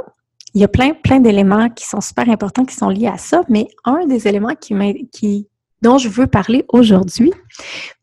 il 0.53 0.61
y 0.61 0.63
a 0.63 0.67
plein, 0.67 0.93
plein 0.93 1.19
d'éléments 1.19 1.69
qui 1.69 1.85
sont 1.85 1.99
super 1.99 2.29
importants, 2.29 2.63
qui 2.63 2.75
sont 2.75 2.89
liés 2.89 3.07
à 3.07 3.17
ça, 3.17 3.41
mais 3.49 3.67
un 3.83 4.05
des 4.05 4.27
éléments 4.27 4.55
qui, 4.55 4.73
qui 5.11 5.47
dont 5.81 5.97
je 5.97 6.09
veux 6.09 6.27
parler 6.27 6.65
aujourd'hui 6.69 7.31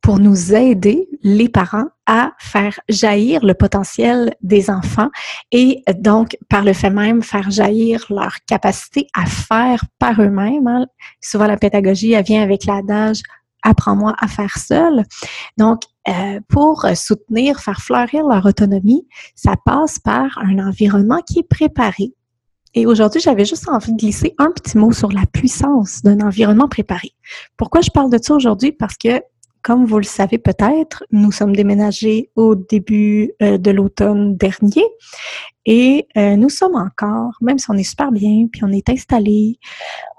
pour 0.01 0.19
nous 0.19 0.55
aider, 0.55 1.09
les 1.23 1.49
parents, 1.49 1.87
à 2.07 2.33
faire 2.39 2.79
jaillir 2.89 3.45
le 3.45 3.55
potentiel 3.55 4.35
des 4.43 4.69
enfants 4.71 5.11
et 5.51 5.83
donc, 5.97 6.37
par 6.51 6.63
le 6.63 6.73
fait 6.73 6.91
même, 6.91 7.23
faire 7.23 7.51
jaillir 7.51 8.05
leur 8.11 8.37
capacité 8.47 9.07
à 9.15 9.25
faire 9.27 9.85
par 9.99 10.21
eux-mêmes. 10.21 10.67
Hein. 10.67 10.87
Souvent, 11.21 11.47
la 11.47 11.57
pédagogie, 11.57 12.15
vient 12.23 12.43
avec 12.43 12.67
l'adage 12.67 13.23
apprends-moi 13.65 14.15
à 14.19 14.29
faire 14.29 14.57
seul. 14.59 15.05
Donc, 15.57 15.83
euh, 16.09 16.39
pour 16.49 16.87
soutenir, 16.95 17.61
faire 17.61 17.81
fleurir 17.81 18.27
leur 18.27 18.45
autonomie, 18.47 19.09
ça 19.35 19.55
passe 19.65 19.99
par 19.99 20.39
un 20.39 20.59
environnement 20.59 21.21
qui 21.27 21.41
est 21.41 21.49
préparé. 21.49 22.13
Et 22.75 22.87
aujourd'hui, 22.87 23.21
j'avais 23.21 23.45
juste 23.45 23.69
envie 23.69 23.93
de 23.93 23.99
glisser 23.99 24.35
un 24.39 24.51
petit 24.51 24.77
mot 24.77 24.93
sur 24.93 25.13
la 25.13 25.27
puissance 25.27 26.03
d'un 26.03 26.21
environnement 26.21 26.69
préparé. 26.69 27.13
Pourquoi 27.57 27.81
je 27.81 27.91
parle 27.91 28.11
de 28.11 28.19
ça 28.21 28.35
aujourd'hui? 28.35 28.73
Parce 28.73 28.97
que 28.97 29.23
comme 29.63 29.87
vous 29.87 29.97
le 29.97 30.05
savez 30.05 30.37
peut-être, 30.37 31.05
nous 31.11 31.33
sommes 31.33 31.57
déménagés 31.57 32.31
au 32.37 32.55
début 32.55 33.33
euh, 33.41 33.57
de 33.57 33.71
l'automne 33.71 34.37
dernier 34.37 34.85
et 35.65 36.07
euh, 36.19 36.37
nous 36.37 36.51
sommes 36.51 36.75
encore, 36.75 37.33
même 37.41 37.59
si 37.59 37.71
on 37.71 37.75
est 37.75 37.83
super 37.83 38.13
bien, 38.13 38.47
puis 38.53 38.63
on 38.63 38.73
est 38.73 38.91
installé, 38.91 39.59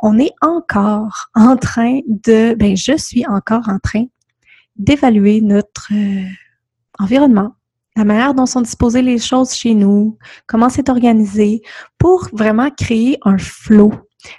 on 0.01 0.17
est 0.17 0.33
encore 0.41 1.29
en 1.35 1.57
train 1.57 1.99
de, 2.07 2.55
ben 2.55 2.75
je 2.75 2.97
suis 2.97 3.23
encore 3.27 3.69
en 3.69 3.77
train 3.77 4.05
d'évaluer 4.77 5.41
notre 5.41 5.89
euh, 5.93 6.25
environnement, 6.97 7.53
la 7.95 8.03
manière 8.03 8.33
dont 8.33 8.45
sont 8.45 8.61
disposées 8.61 9.01
les 9.01 9.19
choses 9.19 9.53
chez 9.53 9.73
nous, 9.73 10.17
comment 10.47 10.69
c'est 10.69 10.89
organisé, 10.89 11.61
pour 11.97 12.27
vraiment 12.33 12.69
créer 12.69 13.17
un 13.23 13.37
flow 13.37 13.93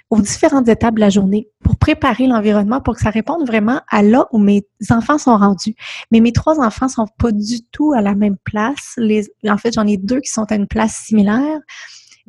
aux 0.09 0.21
différentes 0.21 0.67
étapes 0.67 0.95
de 0.95 0.99
la 0.99 1.09
journée 1.09 1.49
pour 1.63 1.77
préparer 1.77 2.27
l'environnement 2.27 2.81
pour 2.81 2.95
que 2.95 3.01
ça 3.01 3.09
réponde 3.09 3.47
vraiment 3.47 3.81
à 3.89 4.03
là 4.03 4.27
où 4.31 4.37
mes 4.37 4.65
enfants 4.89 5.17
sont 5.17 5.37
rendus. 5.37 5.75
Mais 6.11 6.19
mes 6.19 6.33
trois 6.33 6.59
enfants 6.59 6.89
sont 6.89 7.07
pas 7.17 7.31
du 7.31 7.63
tout 7.71 7.93
à 7.93 8.01
la 8.01 8.15
même 8.15 8.37
place. 8.43 8.93
Les, 8.97 9.27
en 9.47 9.57
fait, 9.57 9.73
j'en 9.73 9.87
ai 9.87 9.97
deux 9.97 10.19
qui 10.19 10.29
sont 10.29 10.45
à 10.49 10.55
une 10.55 10.67
place 10.67 11.03
similaire, 11.05 11.59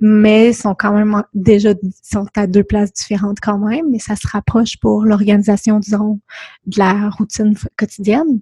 mais 0.01 0.53
sont 0.53 0.75
quand 0.75 0.93
même 0.93 1.23
déjà 1.35 1.75
sont 2.03 2.27
à 2.37 2.47
deux 2.47 2.65
places 2.65 2.93
différentes 2.93 3.39
quand 3.41 3.59
même, 3.59 3.87
mais 3.91 3.99
ça 3.99 4.17
se 4.17 4.27
rapproche 4.29 4.77
pour 4.79 5.05
l'organisation, 5.05 5.81
disons, 5.81 6.21
de 6.67 6.79
la 6.79 7.11
routine 7.11 7.55
quotidienne. 7.77 8.41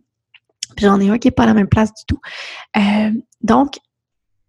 J'en 0.79 1.01
ai 1.01 1.09
un 1.09 1.19
qui 1.19 1.29
est 1.29 1.33
pas 1.33 1.45
à 1.45 1.47
la 1.47 1.55
même 1.55 1.69
place 1.69 1.93
du 1.95 2.05
tout. 2.07 2.21
Euh, 2.77 3.11
donc, 3.43 3.79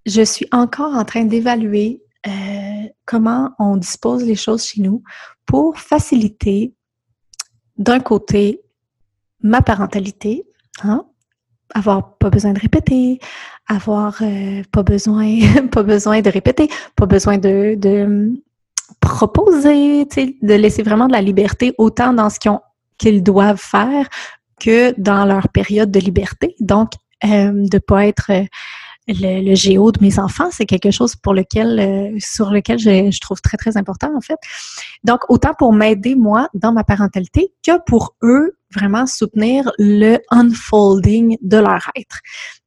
je 0.05 0.21
suis 0.21 0.47
encore 0.51 0.95
en 0.95 1.05
train 1.05 1.25
d'évaluer 1.25 2.01
euh, 2.25 2.87
comment 3.05 3.51
on 3.59 3.77
dispose 3.77 4.23
les 4.23 4.35
choses 4.35 4.65
chez 4.65 4.81
nous 4.81 5.03
pour 5.45 5.79
faciliter, 5.79 6.73
d'un 7.77 7.99
côté, 7.99 8.61
ma 9.41 9.61
parentalité, 9.61 10.45
hein, 10.83 11.05
avoir 11.73 12.17
pas 12.17 12.29
besoin 12.29 12.53
de 12.53 12.59
répéter, 12.59 13.19
avoir 13.67 14.17
euh, 14.21 14.63
pas 14.71 14.83
besoin, 14.83 15.39
pas 15.71 15.83
besoin 15.83 16.21
de 16.21 16.29
répéter, 16.29 16.69
pas 16.95 17.05
besoin 17.05 17.37
de, 17.37 17.75
de 17.75 18.33
proposer, 18.99 20.05
de 20.05 20.53
laisser 20.53 20.83
vraiment 20.83 21.07
de 21.07 21.13
la 21.13 21.21
liberté 21.21 21.73
autant 21.77 22.13
dans 22.13 22.29
ce 22.29 22.39
qu'ils 22.97 23.23
doivent 23.23 23.61
faire 23.61 24.07
que 24.59 24.93
dans 24.99 25.25
leur 25.25 25.49
période 25.49 25.91
de 25.91 25.99
liberté. 25.99 26.55
Donc, 26.59 26.91
euh, 27.23 27.51
de 27.53 27.77
pas 27.79 28.05
être 28.05 28.31
euh, 28.31 28.43
le, 29.07 29.55
géo 29.55 29.91
de 29.91 29.99
mes 30.01 30.19
enfants, 30.19 30.49
c'est 30.51 30.65
quelque 30.65 30.91
chose 30.91 31.15
pour 31.15 31.33
lequel, 31.33 31.79
euh, 31.79 32.17
sur 32.19 32.51
lequel 32.51 32.77
je, 32.77 33.09
je, 33.11 33.19
trouve 33.19 33.41
très, 33.41 33.57
très 33.57 33.77
important, 33.77 34.15
en 34.15 34.21
fait. 34.21 34.37
Donc, 35.03 35.21
autant 35.29 35.53
pour 35.57 35.73
m'aider, 35.73 36.15
moi, 36.15 36.49
dans 36.53 36.71
ma 36.71 36.83
parentalité, 36.83 37.53
que 37.65 37.79
pour 37.85 38.15
eux, 38.23 38.57
vraiment 38.73 39.05
soutenir 39.05 39.71
le 39.77 40.17
unfolding 40.29 41.37
de 41.41 41.57
leur 41.57 41.89
être. 41.95 42.19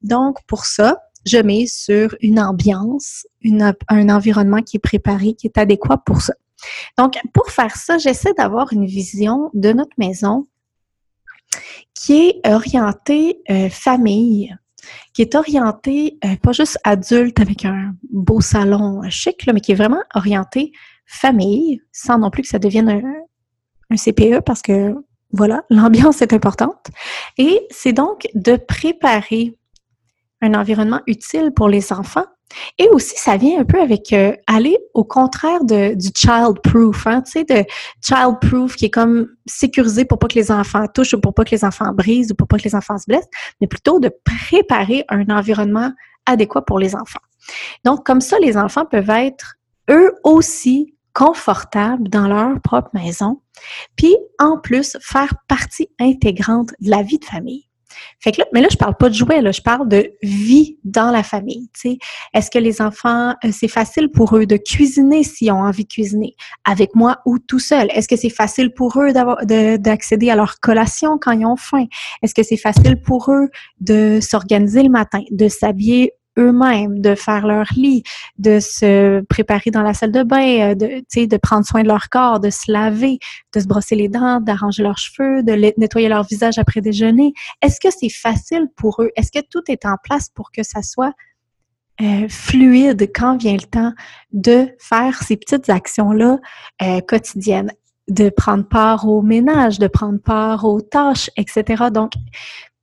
Donc, 0.02 0.38
pour 0.46 0.64
ça, 0.64 0.98
je 1.26 1.38
mets 1.38 1.66
sur 1.66 2.16
une 2.22 2.40
ambiance, 2.40 3.26
une, 3.42 3.74
un 3.88 4.08
environnement 4.08 4.62
qui 4.62 4.78
est 4.78 4.80
préparé, 4.80 5.34
qui 5.34 5.46
est 5.46 5.58
adéquat 5.58 5.98
pour 5.98 6.22
ça. 6.22 6.32
Donc, 6.98 7.18
pour 7.32 7.50
faire 7.50 7.76
ça, 7.76 7.98
j'essaie 7.98 8.32
d'avoir 8.34 8.72
une 8.72 8.86
vision 8.86 9.50
de 9.54 9.72
notre 9.72 9.94
maison 9.98 10.46
qui 12.00 12.14
est 12.14 12.48
orientée 12.48 13.42
euh, 13.50 13.68
famille, 13.68 14.56
qui 15.12 15.20
est 15.20 15.34
orienté 15.34 16.18
euh, 16.24 16.36
pas 16.42 16.52
juste 16.52 16.78
adulte 16.82 17.40
avec 17.40 17.66
un 17.66 17.94
beau 18.10 18.40
salon 18.40 19.02
chic, 19.10 19.46
mais 19.52 19.60
qui 19.60 19.72
est 19.72 19.74
vraiment 19.74 20.02
orienté 20.14 20.72
famille, 21.04 21.82
sans 21.92 22.18
non 22.18 22.30
plus 22.30 22.42
que 22.42 22.48
ça 22.48 22.58
devienne 22.58 22.88
un, 22.88 23.96
CPE 23.96 24.40
parce 24.46 24.62
que 24.62 24.94
voilà, 25.32 25.64
l'ambiance 25.70 26.22
est 26.22 26.32
importante. 26.32 26.86
Et 27.36 27.66
c'est 27.70 27.92
donc 27.92 28.28
de 28.34 28.56
préparer 28.56 29.58
un 30.40 30.54
environnement 30.54 31.00
utile 31.06 31.52
pour 31.54 31.68
les 31.68 31.92
enfants 31.92 32.26
et 32.78 32.88
aussi, 32.88 33.16
ça 33.16 33.36
vient 33.36 33.60
un 33.60 33.64
peu 33.64 33.80
avec 33.80 34.12
euh, 34.12 34.32
aller 34.46 34.76
au 34.94 35.04
contraire 35.04 35.64
de, 35.64 35.94
du 35.94 36.08
child 36.14 36.60
proof, 36.62 37.06
hein, 37.06 37.22
tu 37.22 37.32
sais, 37.32 37.44
de 37.44 37.64
child 38.02 38.38
proof 38.40 38.76
qui 38.76 38.86
est 38.86 38.90
comme 38.90 39.28
sécurisé 39.46 40.04
pour 40.04 40.18
pas 40.18 40.28
que 40.28 40.34
les 40.34 40.50
enfants 40.50 40.86
touchent 40.92 41.14
ou 41.14 41.20
pour 41.20 41.34
pas 41.34 41.44
que 41.44 41.50
les 41.50 41.64
enfants 41.64 41.92
brisent 41.92 42.32
ou 42.32 42.34
pour 42.34 42.48
pas 42.48 42.58
que 42.58 42.64
les 42.64 42.74
enfants 42.74 42.98
se 42.98 43.04
blessent, 43.06 43.28
mais 43.60 43.66
plutôt 43.66 44.00
de 44.00 44.10
préparer 44.24 45.04
un 45.08 45.28
environnement 45.28 45.92
adéquat 46.26 46.62
pour 46.62 46.78
les 46.78 46.94
enfants. 46.94 47.20
Donc, 47.84 48.04
comme 48.04 48.20
ça, 48.20 48.38
les 48.38 48.56
enfants 48.56 48.84
peuvent 48.84 49.10
être 49.10 49.54
eux 49.90 50.12
aussi 50.24 50.94
confortables 51.14 52.08
dans 52.08 52.28
leur 52.28 52.60
propre 52.60 52.90
maison, 52.94 53.42
puis 53.96 54.16
en 54.38 54.58
plus 54.58 54.96
faire 55.00 55.34
partie 55.48 55.88
intégrante 56.00 56.70
de 56.80 56.90
la 56.90 57.02
vie 57.02 57.18
de 57.18 57.24
famille. 57.24 57.69
Fait 58.20 58.32
que 58.32 58.38
là, 58.40 58.46
mais 58.52 58.60
là, 58.60 58.68
je 58.70 58.76
parle 58.76 58.96
pas 58.96 59.08
de 59.08 59.14
jouets, 59.14 59.40
là, 59.40 59.52
je 59.52 59.60
parle 59.60 59.88
de 59.88 60.12
vie 60.22 60.78
dans 60.84 61.10
la 61.10 61.22
famille. 61.22 61.68
Est-ce 62.34 62.50
que 62.50 62.58
les 62.58 62.80
enfants, 62.82 63.34
euh, 63.44 63.50
c'est 63.52 63.68
facile 63.68 64.10
pour 64.10 64.36
eux 64.36 64.46
de 64.46 64.56
cuisiner 64.56 65.22
s'ils 65.22 65.50
ont 65.52 65.62
envie 65.62 65.84
de 65.84 65.88
cuisiner, 65.88 66.34
avec 66.64 66.94
moi 66.94 67.18
ou 67.26 67.38
tout 67.38 67.58
seul? 67.58 67.88
Est-ce 67.94 68.08
que 68.08 68.16
c'est 68.16 68.30
facile 68.30 68.72
pour 68.72 68.98
eux 69.00 69.12
d'accéder 69.78 70.30
à 70.30 70.36
leur 70.36 70.60
collation 70.60 71.18
quand 71.20 71.32
ils 71.32 71.46
ont 71.46 71.56
faim? 71.56 71.86
Est-ce 72.22 72.34
que 72.34 72.42
c'est 72.42 72.56
facile 72.56 73.00
pour 73.00 73.30
eux 73.30 73.48
de 73.80 74.18
s'organiser 74.20 74.82
le 74.82 74.90
matin, 74.90 75.20
de 75.30 75.48
s'habiller 75.48 76.12
eux-mêmes, 76.38 77.00
de 77.00 77.14
faire 77.14 77.46
leur 77.46 77.66
lit, 77.76 78.02
de 78.38 78.60
se 78.60 79.20
préparer 79.22 79.70
dans 79.70 79.82
la 79.82 79.94
salle 79.94 80.12
de 80.12 80.22
bain, 80.22 80.70
euh, 80.70 80.74
de, 80.74 81.36
prendre 81.36 81.66
soin 81.66 81.82
de 81.82 81.88
leur 81.88 82.08
corps, 82.08 82.40
de 82.40 82.50
se 82.50 82.70
laver, 82.70 83.18
de 83.54 83.60
se 83.60 83.66
brosser 83.66 83.96
les 83.96 84.08
dents, 84.08 84.40
d'arranger 84.40 84.82
leurs 84.82 84.98
cheveux, 84.98 85.42
de 85.42 85.52
nettoyer 85.78 86.08
leur 86.08 86.24
visage 86.24 86.58
après 86.58 86.80
déjeuner. 86.80 87.32
Est-ce 87.62 87.80
que 87.80 87.88
c'est 87.90 88.10
facile 88.10 88.66
pour 88.76 89.02
eux? 89.02 89.10
Est-ce 89.16 89.32
que 89.32 89.44
tout 89.50 89.62
est 89.68 89.84
en 89.86 89.96
place 90.02 90.28
pour 90.34 90.50
que 90.52 90.62
ça 90.62 90.82
soit 90.82 91.12
euh, 92.00 92.26
fluide 92.28 93.10
quand 93.14 93.36
vient 93.36 93.56
le 93.56 93.66
temps 93.66 93.92
de 94.32 94.68
faire 94.78 95.22
ces 95.22 95.36
petites 95.36 95.68
actions-là 95.68 96.38
euh, 96.82 97.00
quotidiennes? 97.00 97.72
de 98.08 98.28
prendre 98.28 98.64
part 98.64 99.08
au 99.08 99.22
ménage, 99.22 99.78
de 99.78 99.86
prendre 99.86 100.18
part 100.20 100.64
aux 100.64 100.80
tâches, 100.80 101.30
etc. 101.36 101.84
Donc, 101.92 102.12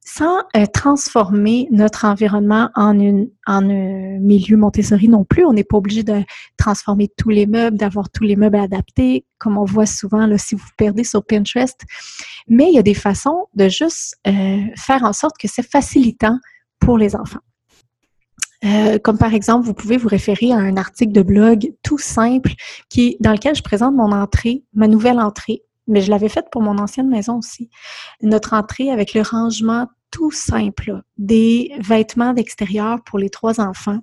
sans 0.08 0.40
euh, 0.56 0.66
transformer 0.74 1.68
notre 1.70 2.06
environnement 2.06 2.70
en, 2.76 2.98
un 3.46 3.62
milieu 4.20 4.56
Montessori 4.56 5.10
non 5.10 5.26
plus. 5.26 5.46
On 5.46 5.52
n'est 5.52 5.66
pas 5.66 5.76
obligé 5.76 6.04
de 6.04 6.24
transformer 6.56 7.10
tous 7.18 7.28
les 7.28 7.46
meubles, 7.46 7.76
d'avoir 7.76 8.10
tous 8.10 8.24
les 8.24 8.38
meubles 8.38 8.56
adaptés, 8.56 9.26
comme 9.38 9.58
on 9.58 9.66
voit 9.66 9.86
souvent 9.86 10.26
là, 10.26 10.38
si 10.38 10.56
vous 10.56 10.66
perdez 10.78 11.04
sur 11.04 11.26
Pinterest. 11.26 11.82
Mais 12.48 12.70
il 12.70 12.76
y 12.76 12.80
a 12.80 12.84
des 12.84 12.94
façons 12.94 13.48
de 13.56 13.68
juste 13.68 14.16
euh, 14.28 14.62
faire 14.78 15.04
en 15.04 15.12
sorte 15.12 15.38
que 15.38 15.50
c'est 15.50 15.70
facilitant 15.70 16.40
pour 16.80 16.98
les 16.98 17.14
enfants. 17.14 17.42
Euh, 18.64 19.00
comme 19.00 19.18
par 19.18 19.34
exemple, 19.34 19.66
vous 19.66 19.74
pouvez 19.74 19.98
vous 19.98 20.08
référer 20.08 20.54
à 20.54 20.58
un 20.58 20.78
article 20.78 21.12
de 21.12 21.22
blog 21.22 21.74
tout 21.84 21.98
simple 21.98 22.54
qui, 22.90 23.18
dans 23.20 23.34
lequel 23.34 23.56
je 23.56 23.62
présente 23.62 23.94
mon 23.94 24.14
entrée, 24.14 24.64
ma 24.74 24.88
nouvelle 24.88 25.20
entrée 25.20 25.64
mais 25.88 26.02
je 26.02 26.12
l'avais 26.12 26.30
faite 26.30 26.48
pour 26.52 26.62
mon 26.62 26.78
ancienne 26.78 27.08
maison 27.08 27.38
aussi. 27.38 27.70
Notre 28.22 28.54
entrée 28.54 28.92
avec 28.92 29.14
le 29.14 29.22
rangement 29.22 29.88
simple 30.32 31.02
des 31.18 31.72
vêtements 31.80 32.34
d'extérieur 32.34 33.04
pour 33.04 33.20
les 33.20 33.30
trois 33.30 33.60
enfants, 33.60 34.00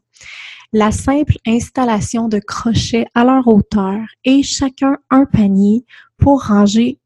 la 0.73 0.90
simple 0.90 1.35
installation 1.47 2.28
de 2.28 2.38
crochets 2.38 3.06
à 3.14 3.25
leur 3.25 3.47
hauteur 3.47 3.99
et 4.25 4.42
chacun 4.42 4.99
un 5.11 5.25
panier 5.25 5.85
pour 6.16 6.44
ranger 6.47 6.99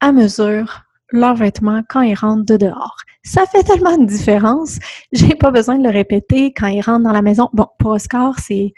à 0.00 0.12
mesure 0.12 0.82
leurs 1.10 1.36
vêtements 1.36 1.82
quand 1.88 2.00
ils 2.00 2.14
rentrent 2.14 2.44
de 2.44 2.56
dehors. 2.56 2.96
Ça 3.22 3.46
fait 3.46 3.62
tellement 3.62 3.96
de 3.96 4.04
différence. 4.04 4.78
J'ai 5.12 5.34
pas 5.34 5.50
besoin 5.50 5.78
de 5.78 5.84
le 5.84 5.90
répéter 5.90 6.52
quand 6.52 6.66
ils 6.66 6.80
rentrent 6.80 7.04
dans 7.04 7.12
la 7.12 7.22
maison. 7.22 7.48
Bon, 7.52 7.66
pour 7.78 7.92
Oscar, 7.92 8.38
c'est 8.40 8.72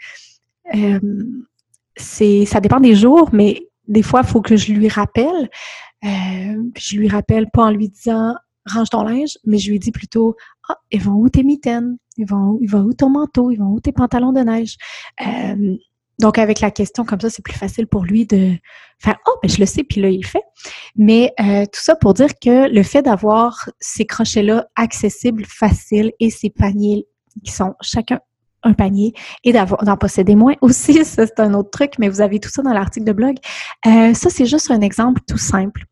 euh, 0.75 0.99
ça 1.97 2.59
dépend 2.59 2.79
des 2.79 2.95
jours, 2.95 3.29
mais 3.33 3.67
des 3.87 4.03
fois, 4.03 4.21
il 4.23 4.27
faut 4.27 4.41
que 4.41 4.55
je 4.55 4.71
lui 4.71 4.87
rappelle. 4.87 5.49
Euh, 6.05 6.63
je 6.77 6.97
lui 6.97 7.09
rappelle 7.09 7.47
pas 7.51 7.65
en 7.65 7.71
lui 7.71 7.89
disant 7.89 8.35
range 8.67 8.89
ton 8.89 9.03
linge, 9.03 9.37
mais 9.45 9.57
je 9.57 9.71
lui 9.71 9.79
dis 9.79 9.91
plutôt 9.91 10.35
Ah, 10.69 10.77
ils 10.91 11.01
vont 11.01 11.13
où 11.13 11.29
tes 11.29 11.43
mitaines? 11.43 11.97
Ils 12.17 12.27
vont, 12.27 12.57
ils 12.61 12.69
vont 12.69 12.81
où 12.81 12.93
ton 12.93 13.09
manteau? 13.09 13.51
Ils 13.51 13.57
vont 13.57 13.67
où 13.67 13.79
tes 13.79 13.91
pantalons 13.91 14.33
de 14.33 14.41
neige? 14.41 14.77
Euh, 15.25 15.77
donc, 16.19 16.39
avec 16.39 16.61
la 16.61 16.71
question 16.71 17.05
comme 17.05 17.21
ça, 17.21 17.29
c'est 17.29 17.43
plus 17.43 17.53
facile 17.53 17.85
pour 17.85 18.03
lui 18.03 18.25
de 18.25 18.53
faire 18.97 19.17
Oh, 19.27 19.35
ben 19.41 19.49
je 19.49 19.59
le 19.59 19.67
sais, 19.67 19.83
puis 19.83 20.01
là, 20.01 20.09
il 20.09 20.21
le 20.21 20.27
fait. 20.27 20.41
Mais 20.95 21.31
euh, 21.39 21.65
tout 21.65 21.81
ça 21.81 21.95
pour 21.95 22.13
dire 22.15 22.39
que 22.41 22.67
le 22.67 22.83
fait 22.83 23.03
d'avoir 23.03 23.69
ces 23.79 24.05
crochets-là 24.05 24.67
accessibles, 24.75 25.45
faciles 25.45 26.11
et 26.19 26.31
ces 26.31 26.49
paniers 26.49 27.07
qui 27.45 27.51
sont 27.51 27.75
chacun 27.81 28.19
un 28.63 28.73
panier 28.73 29.13
et 29.43 29.53
d'en 29.53 29.97
posséder 29.97 30.35
moins 30.35 30.55
aussi, 30.61 31.05
ça 31.05 31.27
c'est 31.27 31.39
un 31.39 31.53
autre 31.53 31.69
truc, 31.69 31.93
mais 31.99 32.09
vous 32.09 32.21
avez 32.21 32.39
tout 32.39 32.49
ça 32.49 32.63
dans 32.63 32.73
l'article 32.73 33.05
de 33.05 33.13
blog. 33.13 33.35
Euh, 33.85 34.15
ça, 34.15 34.29
c'est 34.31 34.47
juste 34.47 34.71
un 34.71 34.81
exemple 34.81 35.21
tout 35.27 35.37
simple 35.37 35.85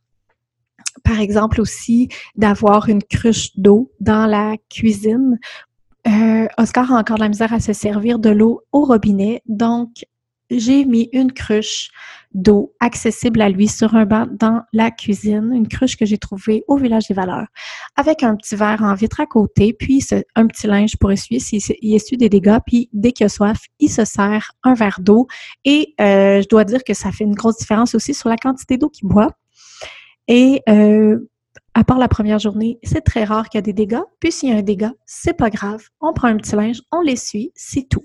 par 1.05 1.19
exemple 1.21 1.61
aussi 1.61 2.09
d'avoir 2.35 2.89
une 2.89 3.03
cruche 3.03 3.51
d'eau 3.55 3.91
dans 4.01 4.25
la 4.25 4.55
cuisine. 4.69 5.39
Euh, 6.07 6.47
Oscar 6.57 6.91
a 6.91 6.99
encore 6.99 7.17
de 7.17 7.21
la 7.21 7.29
misère 7.29 7.53
à 7.53 7.59
se 7.59 7.71
servir 7.71 8.19
de 8.19 8.29
l'eau 8.29 8.61
au 8.73 8.83
robinet, 8.83 9.41
donc 9.47 10.05
j'ai 10.51 10.85
mis 10.85 11.09
une 11.13 11.31
cruche 11.31 11.89
d'eau 12.33 12.73
accessible 12.79 13.41
à 13.41 13.49
lui 13.49 13.67
sur 13.67 13.95
un 13.95 14.05
banc 14.05 14.27
dans 14.29 14.61
la 14.73 14.91
cuisine, 14.91 15.51
une 15.53 15.67
cruche 15.67 15.95
que 15.95 16.05
j'ai 16.05 16.17
trouvée 16.17 16.63
au 16.67 16.77
village 16.77 17.07
des 17.07 17.13
valeurs, 17.13 17.47
avec 17.95 18.21
un 18.21 18.35
petit 18.35 18.55
verre 18.55 18.83
en 18.83 18.93
vitre 18.93 19.21
à 19.21 19.25
côté, 19.25 19.73
puis 19.73 20.05
un 20.35 20.45
petit 20.45 20.67
linge 20.67 20.97
pour 20.97 21.11
essuyer 21.11 21.39
s'il 21.39 21.61
essuie 21.95 22.17
des 22.17 22.29
dégâts, 22.29 22.59
puis 22.65 22.89
dès 22.93 23.11
qu'il 23.11 23.25
a 23.25 23.29
soif, 23.29 23.59
il 23.79 23.89
se 23.89 24.05
sert 24.05 24.51
un 24.63 24.73
verre 24.75 24.99
d'eau. 25.01 25.27
Et 25.63 25.95
euh, 25.99 26.41
je 26.41 26.47
dois 26.47 26.65
dire 26.65 26.83
que 26.83 26.93
ça 26.93 27.11
fait 27.11 27.23
une 27.23 27.35
grosse 27.35 27.57
différence 27.57 27.95
aussi 27.95 28.13
sur 28.13 28.29
la 28.29 28.37
quantité 28.37 28.77
d'eau 28.77 28.89
qu'il 28.89 29.07
boit. 29.07 29.31
Et 30.27 30.61
euh, 30.69 31.19
à 31.73 31.83
part 31.83 31.97
la 31.97 32.07
première 32.07 32.39
journée, 32.39 32.79
c'est 32.83 33.01
très 33.01 33.25
rare 33.25 33.49
qu'il 33.49 33.57
y 33.57 33.59
ait 33.59 33.61
des 33.61 33.73
dégâts. 33.73 34.03
Puis 34.19 34.31
s'il 34.31 34.49
y 34.49 34.53
a 34.53 34.57
un 34.57 34.61
dégât, 34.61 34.93
c'est 35.05 35.35
pas 35.35 35.49
grave. 35.49 35.83
On 35.99 36.13
prend 36.13 36.29
un 36.29 36.37
petit 36.37 36.55
linge, 36.55 36.81
on 36.91 37.01
l'essuie, 37.01 37.51
c'est 37.55 37.87
tout. 37.89 38.03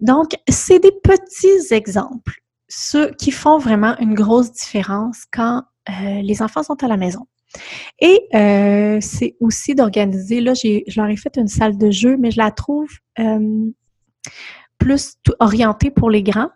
Donc, 0.00 0.32
c'est 0.48 0.80
des 0.80 0.92
petits 0.92 1.72
exemples, 1.72 2.40
ceux 2.68 3.10
qui 3.12 3.30
font 3.30 3.58
vraiment 3.58 3.96
une 3.98 4.14
grosse 4.14 4.52
différence 4.52 5.24
quand 5.32 5.62
euh, 5.88 6.20
les 6.22 6.42
enfants 6.42 6.62
sont 6.62 6.82
à 6.82 6.88
la 6.88 6.96
maison. 6.96 7.26
Et 8.00 8.26
euh, 8.34 8.98
c'est 9.00 9.36
aussi 9.40 9.74
d'organiser, 9.74 10.40
là, 10.40 10.54
je 10.54 11.00
leur 11.00 11.08
ai 11.08 11.16
fait 11.16 11.36
une 11.36 11.48
salle 11.48 11.78
de 11.78 11.90
jeu, 11.90 12.16
mais 12.16 12.30
je 12.30 12.38
la 12.38 12.50
trouve 12.50 12.88
euh, 13.18 13.70
plus 14.78 15.14
orientée 15.38 15.90
pour 15.90 16.10
les 16.10 16.22
grands. 16.22 16.50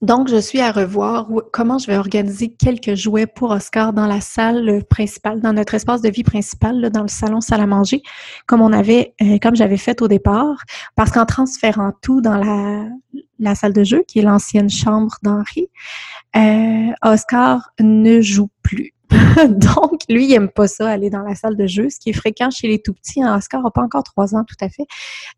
Donc, 0.00 0.28
je 0.28 0.36
suis 0.36 0.60
à 0.60 0.70
revoir 0.70 1.26
comment 1.52 1.78
je 1.78 1.88
vais 1.88 1.96
organiser 1.96 2.50
quelques 2.50 2.94
jouets 2.94 3.26
pour 3.26 3.50
Oscar 3.50 3.92
dans 3.92 4.06
la 4.06 4.20
salle 4.20 4.84
principale, 4.88 5.40
dans 5.40 5.52
notre 5.52 5.74
espace 5.74 6.02
de 6.02 6.08
vie 6.08 6.22
principal, 6.22 6.80
là, 6.80 6.88
dans 6.88 7.02
le 7.02 7.08
salon 7.08 7.40
salle 7.40 7.60
à 7.62 7.66
manger, 7.66 8.02
comme 8.46 8.60
on 8.60 8.72
avait, 8.72 9.14
euh, 9.20 9.38
comme 9.42 9.56
j'avais 9.56 9.76
fait 9.76 10.00
au 10.00 10.06
départ, 10.06 10.62
parce 10.94 11.10
qu'en 11.10 11.26
transférant 11.26 11.92
tout 12.00 12.20
dans 12.20 12.36
la, 12.36 12.84
la 13.40 13.54
salle 13.56 13.72
de 13.72 13.82
jeu, 13.82 14.04
qui 14.06 14.20
est 14.20 14.22
l'ancienne 14.22 14.70
chambre 14.70 15.16
d'Henri, 15.24 15.68
euh, 16.36 16.92
Oscar 17.02 17.72
ne 17.80 18.20
joue 18.20 18.50
plus. 18.62 18.94
Donc, 19.48 20.02
lui, 20.08 20.26
il 20.26 20.32
aime 20.32 20.48
pas 20.48 20.68
ça, 20.68 20.88
aller 20.90 21.10
dans 21.10 21.22
la 21.22 21.34
salle 21.34 21.56
de 21.56 21.66
jeu, 21.66 21.88
ce 21.88 21.98
qui 21.98 22.10
est 22.10 22.14
fréquent 22.14 22.50
chez 22.50 22.68
les 22.68 22.80
tout-petits. 22.80 23.22
Hein. 23.22 23.36
Oscar 23.36 23.62
n'a 23.62 23.70
pas 23.70 23.82
encore 23.82 24.02
trois 24.02 24.34
ans, 24.34 24.44
tout 24.44 24.56
à 24.60 24.68
fait. 24.68 24.86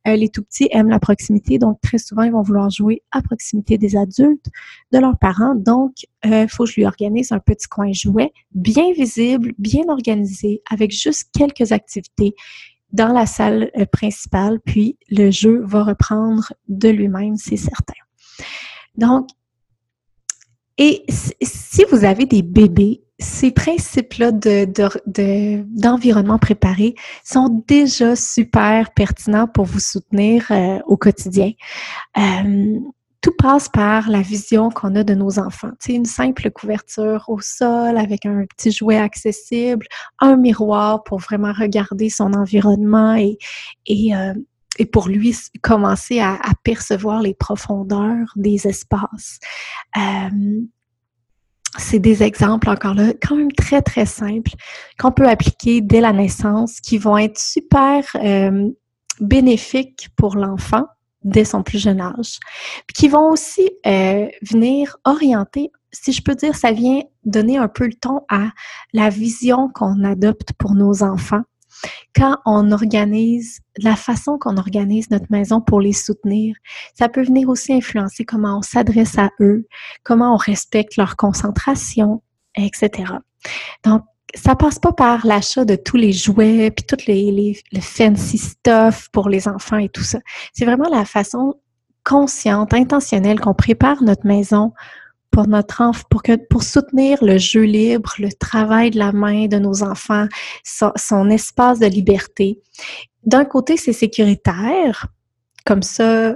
Euh, 0.08 0.16
les 0.16 0.28
tout-petits 0.28 0.68
aiment 0.72 0.88
la 0.88 0.98
proximité, 0.98 1.58
donc 1.58 1.80
très 1.80 1.98
souvent, 1.98 2.22
ils 2.22 2.32
vont 2.32 2.42
vouloir 2.42 2.70
jouer 2.70 3.02
à 3.12 3.22
proximité 3.22 3.78
des 3.78 3.96
adultes, 3.96 4.46
de 4.92 4.98
leurs 4.98 5.18
parents. 5.18 5.54
Donc, 5.54 5.92
il 6.24 6.32
euh, 6.32 6.48
faut 6.48 6.64
que 6.64 6.70
je 6.70 6.76
lui 6.76 6.86
organise 6.86 7.32
un 7.32 7.38
petit 7.38 7.68
coin 7.68 7.92
jouet, 7.92 8.32
bien 8.52 8.92
visible, 8.92 9.52
bien 9.58 9.84
organisé, 9.88 10.62
avec 10.70 10.90
juste 10.90 11.30
quelques 11.32 11.72
activités 11.72 12.34
dans 12.92 13.12
la 13.12 13.26
salle 13.26 13.70
euh, 13.78 13.86
principale, 13.86 14.58
puis 14.64 14.98
le 15.10 15.30
jeu 15.30 15.62
va 15.64 15.84
reprendre 15.84 16.52
de 16.68 16.88
lui-même, 16.88 17.36
c'est 17.36 17.56
certain. 17.56 17.94
Donc, 18.96 19.28
et 20.76 21.04
si 21.08 21.84
vous 21.90 22.04
avez 22.04 22.24
des 22.24 22.42
bébés, 22.42 23.02
ces 23.20 23.50
principes-là 23.50 24.32
d'environnement 24.32 26.34
de, 26.34 26.40
préparé 26.40 26.94
sont 27.24 27.62
déjà 27.66 28.16
super 28.16 28.92
pertinents 28.92 29.46
pour 29.46 29.66
vous 29.66 29.78
soutenir 29.78 30.46
euh, 30.50 30.78
au 30.86 30.96
quotidien. 30.96 31.52
Euh, 32.18 32.78
tout 33.20 33.34
passe 33.36 33.68
par 33.68 34.08
la 34.08 34.22
vision 34.22 34.70
qu'on 34.70 34.96
a 34.96 35.04
de 35.04 35.14
nos 35.14 35.38
enfants. 35.38 35.72
C'est 35.78 35.92
une 35.92 36.06
simple 36.06 36.50
couverture 36.50 37.24
au 37.28 37.38
sol 37.40 37.98
avec 37.98 38.24
un 38.24 38.46
petit 38.46 38.72
jouet 38.72 38.96
accessible, 38.96 39.86
un 40.20 40.36
miroir 40.36 41.02
pour 41.02 41.18
vraiment 41.18 41.52
regarder 41.52 42.08
son 42.08 42.32
environnement 42.32 43.14
et, 43.14 43.36
et, 43.84 44.16
euh, 44.16 44.32
et 44.78 44.86
pour 44.86 45.08
lui 45.08 45.36
commencer 45.60 46.20
à, 46.20 46.36
à, 46.36 46.54
percevoir 46.64 47.20
les 47.20 47.34
profondeurs 47.34 48.32
des 48.36 48.66
espaces. 48.66 49.38
C'est 51.78 52.00
des 52.00 52.22
exemples 52.22 52.68
encore 52.68 52.94
là, 52.94 53.12
quand 53.22 53.36
même 53.36 53.52
très, 53.52 53.80
très 53.80 54.06
simples 54.06 54.52
qu'on 54.98 55.12
peut 55.12 55.28
appliquer 55.28 55.80
dès 55.80 56.00
la 56.00 56.12
naissance, 56.12 56.80
qui 56.80 56.98
vont 56.98 57.16
être 57.16 57.38
super 57.38 58.04
euh, 58.16 58.68
bénéfiques 59.20 60.08
pour 60.16 60.36
l'enfant 60.36 60.86
dès 61.22 61.44
son 61.44 61.62
plus 61.62 61.78
jeune 61.78 62.00
âge, 62.00 62.38
puis 62.86 62.94
qui 62.94 63.08
vont 63.08 63.28
aussi 63.30 63.70
euh, 63.86 64.26
venir 64.42 64.96
orienter, 65.04 65.70
si 65.92 66.12
je 66.12 66.22
peux 66.22 66.34
dire, 66.34 66.54
ça 66.56 66.72
vient 66.72 67.02
donner 67.24 67.58
un 67.58 67.68
peu 67.68 67.86
le 67.86 67.94
ton 67.94 68.20
à 68.28 68.50
la 68.92 69.10
vision 69.10 69.68
qu'on 69.68 70.02
adopte 70.04 70.52
pour 70.54 70.74
nos 70.74 71.02
enfants 71.02 71.42
quand 72.14 72.38
on 72.46 72.72
organise, 72.72 73.60
la 73.78 73.96
façon 73.96 74.38
qu'on 74.38 74.56
organise 74.56 75.10
notre 75.10 75.26
maison 75.30 75.60
pour 75.60 75.80
les 75.80 75.92
soutenir, 75.92 76.56
ça 76.94 77.08
peut 77.08 77.22
venir 77.22 77.48
aussi 77.48 77.72
influencer 77.72 78.24
comment 78.24 78.58
on 78.58 78.62
s'adresse 78.62 79.18
à 79.18 79.30
eux, 79.40 79.66
comment 80.04 80.34
on 80.34 80.36
respecte 80.36 80.96
leur 80.96 81.16
concentration, 81.16 82.22
etc. 82.56 83.12
Donc, 83.84 84.02
ça 84.34 84.54
passe 84.54 84.78
pas 84.78 84.92
par 84.92 85.26
l'achat 85.26 85.64
de 85.64 85.76
tous 85.76 85.96
les 85.96 86.12
jouets 86.12 86.70
puis 86.70 86.84
toutes 86.86 87.06
les, 87.06 87.32
les, 87.72 87.80
fancy 87.80 88.38
stuff 88.38 89.08
pour 89.12 89.28
les 89.28 89.48
enfants 89.48 89.78
et 89.78 89.88
tout 89.88 90.04
ça. 90.04 90.20
C'est 90.52 90.64
vraiment 90.64 90.88
la 90.88 91.04
façon 91.04 91.54
consciente, 92.04 92.72
intentionnelle 92.72 93.40
qu'on 93.40 93.54
prépare 93.54 94.02
notre 94.02 94.26
maison 94.26 94.72
pour 95.30 95.46
notre 95.46 95.82
enfant, 95.82 96.04
pour 96.10 96.22
que 96.22 96.36
pour 96.36 96.62
soutenir 96.62 97.22
le 97.22 97.38
jeu 97.38 97.62
libre, 97.62 98.14
le 98.18 98.32
travail 98.32 98.90
de 98.90 98.98
la 98.98 99.12
main 99.12 99.46
de 99.46 99.58
nos 99.58 99.82
enfants, 99.82 100.26
son, 100.64 101.30
espace 101.30 101.78
de 101.78 101.86
liberté. 101.86 102.60
D'un 103.24 103.44
côté, 103.44 103.76
c'est 103.76 103.92
sécuritaire, 103.92 105.06
comme 105.64 105.82
ça, 105.82 106.34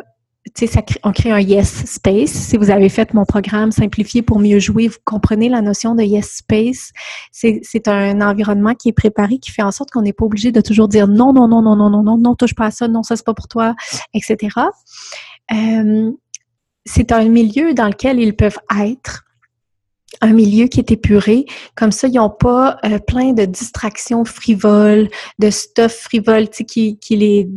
tu 0.54 0.66
sais, 0.66 0.84
on 1.02 1.12
crée 1.12 1.32
un 1.32 1.40
yes 1.40 1.86
space. 1.86 2.30
Si 2.30 2.56
vous 2.58 2.70
avez 2.70 2.90
fait 2.90 3.14
mon 3.14 3.24
programme 3.24 3.72
simplifié 3.72 4.20
pour 4.20 4.38
mieux 4.38 4.58
jouer, 4.58 4.88
vous 4.88 4.98
comprenez 5.04 5.48
la 5.48 5.62
notion 5.62 5.94
de 5.94 6.02
yes 6.02 6.36
space. 6.36 6.92
C'est 7.32 7.88
un 7.88 8.20
environnement 8.20 8.74
qui 8.74 8.90
est 8.90 8.92
préparé, 8.92 9.38
qui 9.38 9.50
fait 9.50 9.62
en 9.62 9.70
sorte 9.70 9.90
qu'on 9.90 10.02
n'est 10.02 10.12
pas 10.12 10.26
obligé 10.26 10.52
de 10.52 10.60
toujours 10.60 10.88
dire 10.88 11.08
non, 11.08 11.32
non, 11.32 11.48
non, 11.48 11.62
non, 11.62 11.74
non, 11.74 11.88
non, 11.88 12.02
non, 12.02 12.18
non, 12.18 12.34
touche 12.34 12.54
pas 12.54 12.66
à 12.66 12.70
ça, 12.70 12.88
non, 12.88 13.02
ça 13.02 13.16
c'est 13.16 13.24
pas 13.24 13.34
pour 13.34 13.48
toi, 13.48 13.74
etc. 14.12 14.60
Euh, 15.52 16.12
c'est 16.84 17.12
un 17.12 17.28
milieu 17.28 17.74
dans 17.74 17.88
lequel 17.88 18.20
ils 18.20 18.36
peuvent 18.36 18.58
être, 18.80 19.24
un 20.20 20.32
milieu 20.32 20.66
qui 20.66 20.80
est 20.80 20.90
épuré. 20.90 21.46
Comme 21.74 21.92
ça, 21.92 22.08
ils 22.08 22.14
n'ont 22.14 22.30
pas 22.30 22.78
euh, 22.84 22.98
plein 22.98 23.32
de 23.32 23.44
distractions 23.44 24.24
frivoles, 24.24 25.08
de 25.38 25.50
stuff 25.50 25.92
frivole 25.92 26.48
qui, 26.48 26.98
qui 26.98 27.16
les 27.16 27.48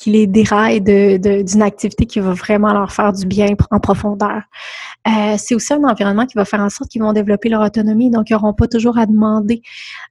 qui 0.00 0.10
les 0.10 0.26
déraille 0.26 0.80
d'une 0.80 1.60
activité 1.60 2.06
qui 2.06 2.20
va 2.20 2.32
vraiment 2.32 2.72
leur 2.72 2.90
faire 2.90 3.12
du 3.12 3.26
bien 3.26 3.48
en 3.70 3.80
profondeur. 3.80 4.40
Euh, 5.06 5.34
c'est 5.36 5.54
aussi 5.54 5.74
un 5.74 5.84
environnement 5.84 6.24
qui 6.24 6.36
va 6.36 6.46
faire 6.46 6.60
en 6.60 6.70
sorte 6.70 6.90
qu'ils 6.90 7.02
vont 7.02 7.12
développer 7.12 7.50
leur 7.50 7.60
autonomie, 7.60 8.10
donc 8.10 8.30
ils 8.30 8.32
n'auront 8.32 8.54
pas 8.54 8.66
toujours 8.66 8.96
à 8.96 9.04
demander 9.04 9.60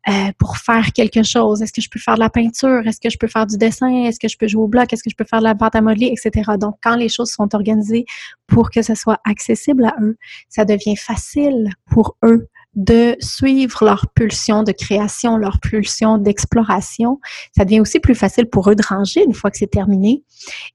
euh, 0.07 0.11
pour 0.37 0.57
faire 0.57 0.93
quelque 0.93 1.23
chose. 1.23 1.63
Est-ce 1.63 1.73
que 1.73 1.81
je 1.81 1.89
peux 1.89 1.99
faire 1.99 2.13
de 2.13 2.19
la 2.19 2.29
peinture? 2.29 2.85
Est-ce 2.85 2.99
que 2.99 3.09
je 3.09 3.17
peux 3.17 3.27
faire 3.27 3.47
du 3.47 3.57
dessin? 3.57 3.89
Est-ce 4.03 4.19
que 4.19 4.27
je 4.27 4.37
peux 4.37 4.47
jouer 4.47 4.61
au 4.61 4.67
bloc? 4.67 4.93
Est-ce 4.93 5.01
que 5.01 5.09
je 5.09 5.15
peux 5.15 5.25
faire 5.25 5.39
de 5.39 5.45
la 5.45 5.55
pâte 5.55 5.75
à 5.75 5.81
modeler? 5.81 6.13
Etc. 6.15 6.51
Donc, 6.59 6.75
quand 6.83 6.95
les 6.95 7.09
choses 7.09 7.31
sont 7.31 7.55
organisées 7.55 8.05
pour 8.45 8.69
que 8.69 8.83
ce 8.83 8.93
soit 8.93 9.19
accessible 9.25 9.85
à 9.85 9.95
eux, 10.03 10.17
ça 10.49 10.65
devient 10.65 10.97
facile 10.97 11.71
pour 11.89 12.15
eux 12.23 12.47
de 12.75 13.15
suivre 13.19 13.83
leur 13.83 14.07
pulsion 14.13 14.63
de 14.63 14.71
création, 14.71 15.37
leur 15.37 15.59
pulsion 15.59 16.17
d'exploration. 16.17 17.19
Ça 17.55 17.65
devient 17.65 17.79
aussi 17.79 17.99
plus 17.99 18.15
facile 18.15 18.45
pour 18.47 18.69
eux 18.69 18.75
de 18.75 18.83
ranger 18.87 19.23
une 19.23 19.33
fois 19.33 19.51
que 19.51 19.57
c'est 19.57 19.71
terminé. 19.71 20.23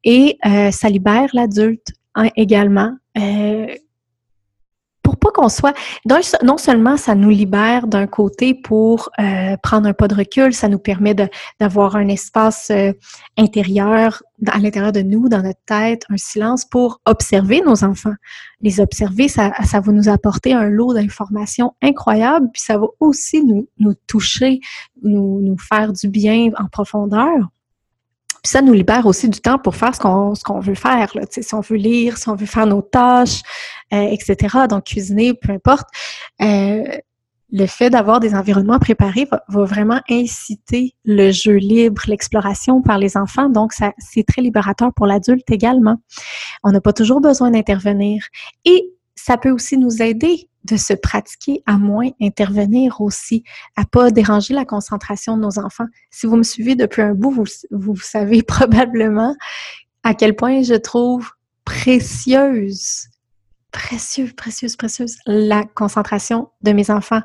Et 0.03 0.39
euh, 0.47 0.71
ça 0.71 0.89
libère 0.89 1.31
l'adulte 1.33 1.93
hein, 2.15 2.29
également. 2.37 2.93
Euh, 3.17 3.67
pas 5.25 5.31
qu'on 5.31 5.49
soit 5.49 5.75
non 6.43 6.59
seulement 6.59 6.99
ça 6.99 7.15
nous 7.15 7.31
libère 7.31 7.87
d'un 7.87 8.07
côté 8.07 8.55
pour 8.55 9.09
euh, 9.19 9.57
prendre 9.63 9.89
un 9.89 9.95
pas 9.95 10.07
de 10.07 10.15
recul, 10.15 10.53
ça 10.53 10.69
nous 10.69 10.79
permet 10.79 11.17
d'avoir 11.59 11.97
un 11.97 12.09
espace 12.09 12.71
euh, 12.71 12.93
intérieur 13.39 14.23
à 14.47 14.59
l'intérieur 14.59 14.93
de 14.93 15.01
nous, 15.01 15.29
dans 15.31 15.43
notre 15.43 15.65
tête, 15.65 16.05
un 16.11 16.19
silence 16.19 16.67
pour 16.67 17.01
observer 17.07 17.63
nos 17.63 17.85
enfants. 17.85 18.15
Les 18.61 18.81
observer, 18.81 19.29
ça, 19.29 19.53
ça 19.65 19.81
va 19.81 19.93
nous 19.93 20.09
apporter 20.09 20.53
un 20.53 20.69
lot 20.69 20.93
d'informations 20.93 21.75
incroyables, 21.83 22.51
puis 22.53 22.61
ça 22.61 22.77
va 22.77 22.87
aussi 23.01 23.43
nous, 23.43 23.69
nous 23.79 23.95
toucher, 24.07 24.61
nous, 25.03 25.41
nous 25.41 25.57
faire 25.57 25.93
du 25.93 26.09
bien 26.09 26.51
en 26.59 26.67
profondeur. 26.69 27.49
Puis 28.45 28.51
ça 28.51 28.61
nous 28.61 28.75
libère 28.75 29.07
aussi 29.07 29.31
du 29.31 29.41
temps 29.41 29.59
pour 29.59 29.75
faire 29.75 29.95
ce 29.95 30.01
qu'on 30.01 30.35
ce 30.35 30.45
qu'on 30.45 30.61
veut 30.61 30.75
faire. 30.75 31.11
Là. 31.15 31.23
Si 31.31 31.55
on 31.55 31.61
veut 31.61 31.77
lire, 31.77 32.19
si 32.19 32.29
on 32.29 32.37
veut 32.37 32.45
faire 32.45 32.67
nos 32.67 32.83
tâches, 32.83 33.41
euh, 33.95 34.03
etc. 34.03 34.67
Donc 34.69 34.85
cuisiner, 34.85 35.33
peu 35.33 35.51
importe. 35.51 35.89
Euh, 36.43 36.85
le 37.51 37.67
fait 37.67 37.89
d'avoir 37.89 38.21
des 38.21 38.35
environnements 38.35 38.79
préparés 38.79 39.27
va, 39.31 39.45
va, 39.49 39.65
vraiment 39.65 40.01
inciter 40.11 40.95
le 41.05 41.31
jeu 41.31 41.55
libre, 41.55 42.03
l'exploration 42.09 42.83
par 42.83 42.99
les 42.99 43.17
enfants. 43.17 43.49
Donc, 43.49 43.73
ça, 43.73 43.93
c'est 43.99 44.25
très 44.25 44.43
libérateur 44.43 44.93
pour 44.93 45.07
l'adulte 45.07 45.49
également. 45.53 45.97
On 46.65 46.73
n'a 46.73 46.81
pas 46.81 46.93
toujours 46.93 47.21
besoin 47.21 47.53
d'intervenir. 47.53 48.25
Ça 49.15 49.37
peut 49.37 49.51
aussi 49.51 49.79
nous 49.79 50.03
aider 50.03 50.49
de 50.65 50.77
se 50.77 50.95
pratiquer 50.95 51.63
à 51.67 51.77
moins 51.77 52.09
intervenir 52.21 53.01
aussi, 53.01 53.45
à 53.77 53.85
pas 53.85 54.11
déranger 54.11 54.55
la 54.55 54.65
concentration 54.65 55.37
de 55.37 55.43
nos 55.43 55.59
enfants. 55.59 55.87
Si 56.11 56.27
vous 56.27 56.37
me 56.37 56.43
suivez 56.43 56.75
depuis 56.75 57.03
un 57.03 57.15
bout, 57.15 57.31
vous, 57.31 57.45
vous 57.71 57.97
savez 57.97 58.43
probablement 58.47 59.35
à 60.03 60.15
quel 60.15 60.35
point 60.35 60.63
je 60.63 60.75
trouve 60.75 61.31
précieuse, 61.65 63.09
précieuse, 63.73 64.33
précieuse, 64.35 64.77
précieuse 64.77 65.17
la 65.27 65.65
concentration 65.65 66.51
de 66.63 66.73
mes 66.73 66.91
enfants. 66.91 67.23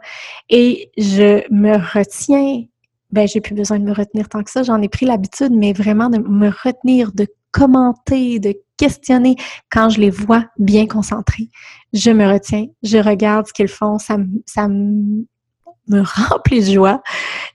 Et 0.49 0.91
je 0.97 1.43
me 1.53 1.77
retiens, 1.77 2.63
ben 3.11 3.27
j'ai 3.27 3.41
plus 3.41 3.55
besoin 3.55 3.79
de 3.79 3.85
me 3.85 3.93
retenir 3.93 4.29
tant 4.29 4.43
que 4.43 4.51
ça, 4.51 4.63
j'en 4.63 4.81
ai 4.81 4.89
pris 4.89 5.05
l'habitude, 5.05 5.51
mais 5.51 5.73
vraiment 5.73 6.09
de 6.09 6.17
me 6.19 6.49
retenir, 6.49 7.11
de 7.13 7.27
commenter, 7.51 8.39
de 8.39 8.55
questionner 8.79 9.35
quand 9.69 9.89
je 9.89 9.99
les 9.99 10.09
vois 10.09 10.45
bien 10.57 10.87
concentrés. 10.87 11.49
Je 11.93 12.11
me 12.11 12.25
retiens, 12.31 12.65
je 12.81 12.97
regarde 12.97 13.47
ce 13.47 13.53
qu'ils 13.53 13.67
font, 13.67 13.99
ça, 13.99 14.17
ça 14.45 14.67
me 14.67 15.25
remplit 16.29 16.61
de 16.61 16.73
joie. 16.73 17.01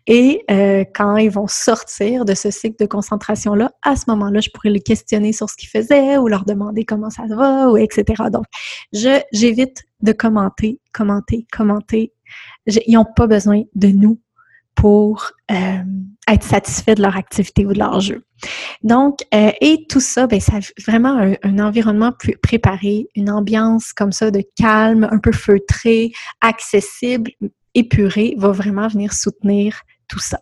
Et 0.06 0.44
euh, 0.50 0.84
quand 0.94 1.16
ils 1.16 1.30
vont 1.30 1.46
sortir 1.46 2.24
de 2.24 2.34
ce 2.34 2.50
cycle 2.50 2.76
de 2.78 2.86
concentration-là, 2.86 3.72
à 3.82 3.96
ce 3.96 4.04
moment-là, 4.08 4.40
je 4.40 4.50
pourrais 4.50 4.70
les 4.70 4.80
questionner 4.80 5.32
sur 5.32 5.48
ce 5.48 5.56
qu'ils 5.56 5.70
faisaient 5.70 6.18
ou 6.18 6.28
leur 6.28 6.44
demander 6.44 6.84
comment 6.84 7.10
ça 7.10 7.24
va, 7.28 7.70
ou 7.70 7.76
etc. 7.76 8.24
Donc, 8.30 8.44
j'évite 8.92 9.84
de 10.00 10.12
commenter, 10.12 10.80
commenter, 10.92 11.46
commenter. 11.50 12.12
ils 12.66 12.94
n'ont 12.94 13.06
pas 13.16 13.26
besoin 13.26 13.62
de 13.74 13.88
nous 13.88 14.20
pour 14.74 15.30
euh, 15.50 15.82
être 16.28 16.42
satisfaits 16.42 16.96
de 16.96 17.02
leur 17.02 17.16
activité 17.16 17.64
ou 17.64 17.72
de 17.72 17.78
leur 17.78 18.00
jeu. 18.00 18.24
Donc, 18.82 19.20
euh, 19.34 19.50
et 19.60 19.86
tout 19.88 20.00
ça, 20.00 20.26
ben, 20.26 20.40
vraiment 20.86 21.34
un, 21.42 21.58
environnement 21.58 22.12
préparé, 22.42 23.08
une 23.14 23.30
ambiance 23.30 23.92
comme 23.92 24.12
ça 24.12 24.30
de 24.30 24.42
calme, 24.56 25.08
un 25.10 25.18
peu 25.18 25.32
feutré, 25.32 26.12
accessible, 26.40 27.30
épuré, 27.74 28.34
va 28.36 28.50
vraiment 28.50 28.88
venir 28.88 29.12
soutenir 29.12 29.80
tout 30.08 30.18
ça. 30.18 30.40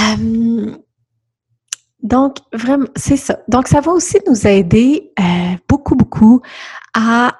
Euh, 0.00 0.74
donc, 2.02 2.38
vraiment, 2.52 2.88
c'est 2.96 3.16
ça. 3.16 3.38
Donc, 3.48 3.68
ça 3.68 3.80
va 3.80 3.92
aussi 3.92 4.18
nous 4.26 4.46
aider 4.46 5.12
euh, 5.20 5.56
beaucoup, 5.68 5.94
beaucoup 5.94 6.40
à 6.94 7.36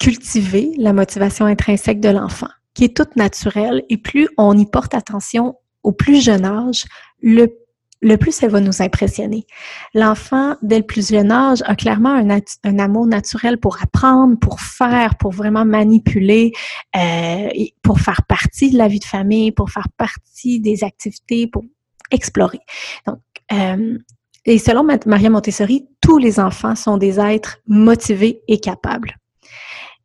cultiver 0.00 0.72
la 0.78 0.92
motivation 0.92 1.46
intrinsèque 1.46 2.00
de 2.00 2.08
l'enfant, 2.08 2.48
qui 2.74 2.84
est 2.84 2.96
toute 2.96 3.16
naturelle. 3.16 3.82
Et 3.88 3.96
plus 3.96 4.28
on 4.36 4.56
y 4.56 4.66
porte 4.66 4.94
attention 4.94 5.56
au 5.82 5.92
plus 5.92 6.22
jeune 6.22 6.44
âge, 6.44 6.84
le 7.22 7.62
le 8.02 8.16
plus 8.16 8.42
elle 8.42 8.50
va 8.50 8.60
nous 8.60 8.82
impressionner. 8.82 9.46
L'enfant, 9.94 10.56
dès 10.60 10.78
le 10.78 10.84
plus 10.84 11.10
jeune 11.10 11.30
âge, 11.30 11.62
a 11.64 11.76
clairement 11.76 12.10
un, 12.10 12.38
un, 12.64 12.78
amour 12.80 13.06
naturel 13.06 13.58
pour 13.58 13.80
apprendre, 13.80 14.36
pour 14.38 14.60
faire, 14.60 15.16
pour 15.16 15.30
vraiment 15.30 15.64
manipuler, 15.64 16.52
euh, 16.96 17.48
pour 17.80 18.00
faire 18.00 18.22
partie 18.26 18.70
de 18.70 18.78
la 18.78 18.88
vie 18.88 18.98
de 18.98 19.04
famille, 19.04 19.52
pour 19.52 19.70
faire 19.70 19.88
partie 19.96 20.60
des 20.60 20.82
activités, 20.82 21.46
pour 21.46 21.62
explorer. 22.10 22.58
Donc, 23.06 23.20
euh, 23.52 23.98
et 24.44 24.58
selon 24.58 24.84
Maria 25.06 25.30
Montessori, 25.30 25.86
tous 26.00 26.18
les 26.18 26.40
enfants 26.40 26.74
sont 26.74 26.96
des 26.96 27.20
êtres 27.20 27.58
motivés 27.68 28.42
et 28.48 28.58
capables. 28.58 29.16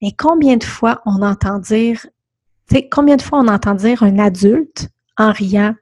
Et 0.01 0.11
combien 0.15 0.57
de 0.57 0.63
fois 0.63 1.01
on 1.07 1.23
entend 1.23 1.57
dire, 1.57 2.05
combien 2.91 3.15
de 3.15 3.23
fois 3.23 3.39
on 3.39 3.47
entend 3.47 3.73
dire 3.73 4.03
un 4.03 4.19
adulte 4.19 4.89
en 5.17 5.31
riant, 5.31 5.75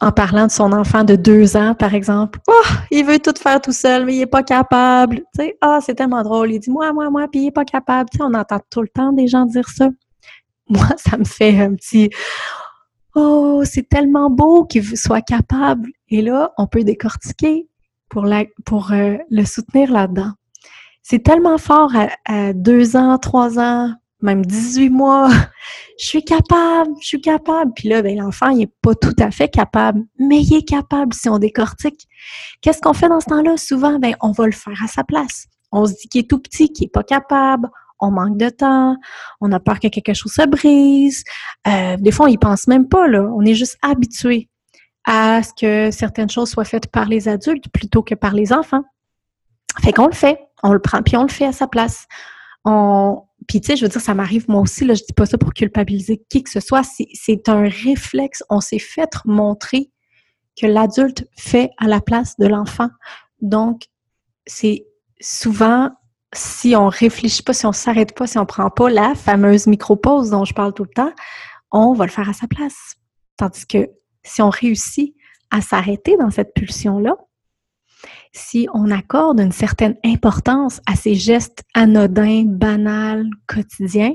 en 0.00 0.12
parlant 0.12 0.46
de 0.46 0.52
son 0.52 0.72
enfant 0.72 1.04
de 1.04 1.16
deux 1.16 1.56
ans, 1.56 1.74
par 1.74 1.94
exemple. 1.94 2.40
Oh, 2.48 2.68
il 2.90 3.04
veut 3.04 3.18
tout 3.18 3.34
faire 3.38 3.60
tout 3.60 3.72
seul, 3.72 4.04
mais 4.04 4.16
il 4.16 4.22
est 4.22 4.26
pas 4.26 4.42
capable. 4.42 5.18
Tu 5.18 5.44
sais, 5.44 5.58
ah, 5.60 5.78
c'est 5.80 5.94
tellement 5.94 6.22
drôle. 6.22 6.52
Il 6.52 6.58
dit 6.58 6.70
moi, 6.70 6.92
moi, 6.92 7.08
moi, 7.10 7.28
puis 7.30 7.42
il 7.42 7.46
est 7.48 7.52
pas 7.52 7.64
capable. 7.64 8.10
Tu 8.10 8.20
on 8.20 8.34
entend 8.34 8.60
tout 8.70 8.82
le 8.82 8.88
temps 8.88 9.12
des 9.12 9.28
gens 9.28 9.46
dire 9.46 9.68
ça. 9.68 9.88
Moi, 10.68 10.88
ça 10.96 11.18
me 11.18 11.24
fait 11.24 11.60
un 11.60 11.74
petit 11.74 12.08
Oh, 13.14 13.62
c'est 13.64 13.88
tellement 13.88 14.30
beau 14.30 14.64
qu'il 14.64 14.96
soit 14.96 15.20
capable. 15.20 15.90
Et 16.08 16.22
là, 16.22 16.52
on 16.56 16.66
peut 16.66 16.82
décortiquer 16.82 17.68
pour 18.08 18.24
euh, 18.24 19.16
le 19.30 19.44
soutenir 19.44 19.92
là-dedans. 19.92 20.32
C'est 21.02 21.22
tellement 21.22 21.58
fort 21.58 21.92
à 22.24 22.52
deux 22.52 22.96
ans, 22.96 23.18
trois 23.18 23.58
ans, 23.58 23.92
même 24.22 24.44
18 24.44 24.90
mois, 24.90 25.28
je 25.98 26.06
suis 26.06 26.24
capable, 26.24 26.90
je 27.00 27.06
suis 27.06 27.20
capable. 27.20 27.72
Puis 27.74 27.88
là, 27.88 28.02
ben, 28.02 28.16
l'enfant, 28.18 28.48
il 28.48 28.58
n'est 28.58 28.72
pas 28.82 28.94
tout 28.94 29.14
à 29.18 29.30
fait 29.30 29.48
capable, 29.48 30.02
mais 30.18 30.40
il 30.40 30.54
est 30.56 30.68
capable 30.68 31.12
si 31.12 31.28
on 31.28 31.38
décortique. 31.38 32.06
Qu'est-ce 32.60 32.80
qu'on 32.80 32.92
fait 32.92 33.08
dans 33.08 33.20
ce 33.20 33.26
temps-là? 33.26 33.56
Souvent, 33.56 33.98
ben, 33.98 34.14
on 34.20 34.32
va 34.32 34.46
le 34.46 34.52
faire 34.52 34.80
à 34.84 34.88
sa 34.88 35.04
place. 35.04 35.46
On 35.72 35.86
se 35.86 35.92
dit 35.92 36.08
qu'il 36.08 36.20
est 36.20 36.28
tout 36.28 36.38
petit, 36.38 36.72
qu'il 36.72 36.84
n'est 36.84 36.90
pas 36.90 37.02
capable, 37.02 37.68
on 38.02 38.10
manque 38.10 38.36
de 38.36 38.48
temps, 38.48 38.96
on 39.40 39.52
a 39.52 39.60
peur 39.60 39.80
que 39.80 39.88
quelque 39.88 40.12
chose 40.12 40.32
se 40.32 40.46
brise. 40.46 41.24
Euh, 41.66 41.96
des 41.98 42.10
fois, 42.10 42.26
on 42.26 42.28
y 42.28 42.36
pense 42.36 42.66
même 42.66 42.88
pas, 42.88 43.06
là. 43.06 43.22
On 43.22 43.42
est 43.42 43.54
juste 43.54 43.78
habitué 43.80 44.48
à 45.04 45.42
ce 45.42 45.52
que 45.54 45.90
certaines 45.90 46.30
choses 46.30 46.50
soient 46.50 46.64
faites 46.64 46.88
par 46.88 47.06
les 47.06 47.28
adultes 47.28 47.68
plutôt 47.72 48.02
que 48.02 48.14
par 48.14 48.34
les 48.34 48.52
enfants. 48.52 48.82
Fait 49.80 49.92
qu'on 49.92 50.06
le 50.06 50.12
fait, 50.12 50.38
on 50.62 50.72
le 50.72 50.80
prend, 50.80 51.02
puis 51.02 51.16
on 51.16 51.22
le 51.22 51.28
fait 51.28 51.46
à 51.46 51.52
sa 51.52 51.66
place. 51.66 52.06
On, 52.64 53.22
puis 53.48 53.60
tu 53.60 53.68
sais, 53.68 53.76
je 53.76 53.84
veux 53.84 53.88
dire, 53.88 54.00
ça 54.00 54.14
m'arrive 54.14 54.48
moi 54.48 54.60
aussi, 54.60 54.84
là, 54.84 54.94
je 54.94 55.02
dis 55.02 55.12
pas 55.12 55.26
ça 55.26 55.38
pour 55.38 55.52
culpabiliser 55.52 56.22
qui 56.28 56.42
que 56.42 56.50
ce 56.50 56.60
soit, 56.60 56.82
c'est 56.84 57.48
un 57.48 57.68
réflexe, 57.68 58.42
on 58.50 58.60
s'est 58.60 58.78
fait 58.78 59.10
montrer 59.24 59.90
que 60.60 60.66
l'adulte 60.66 61.26
fait 61.36 61.70
à 61.78 61.86
la 61.88 62.00
place 62.00 62.36
de 62.38 62.46
l'enfant. 62.46 62.90
Donc, 63.40 63.84
c'est 64.46 64.84
souvent, 65.20 65.90
si 66.34 66.76
on 66.76 66.88
réfléchit 66.88 67.42
pas, 67.42 67.52
si 67.52 67.66
on 67.66 67.72
s'arrête 67.72 68.14
pas, 68.14 68.26
si 68.26 68.38
on 68.38 68.46
prend 68.46 68.70
pas 68.70 68.90
la 68.90 69.14
fameuse 69.14 69.66
micro-pause 69.66 70.30
dont 70.30 70.44
je 70.44 70.54
parle 70.54 70.74
tout 70.74 70.84
le 70.84 70.94
temps, 70.94 71.12
on 71.70 71.94
va 71.94 72.04
le 72.04 72.10
faire 72.10 72.28
à 72.28 72.34
sa 72.34 72.46
place. 72.46 72.96
Tandis 73.36 73.66
que 73.66 73.88
si 74.24 74.42
on 74.42 74.50
réussit 74.50 75.14
à 75.50 75.60
s'arrêter 75.60 76.16
dans 76.16 76.30
cette 76.30 76.54
pulsion-là, 76.54 77.16
si 78.32 78.68
on 78.72 78.90
accorde 78.90 79.40
une 79.40 79.52
certaine 79.52 79.96
importance 80.04 80.80
à 80.86 80.96
ces 80.96 81.14
gestes 81.14 81.62
anodins, 81.74 82.44
banals, 82.46 83.28
quotidiens, 83.46 84.14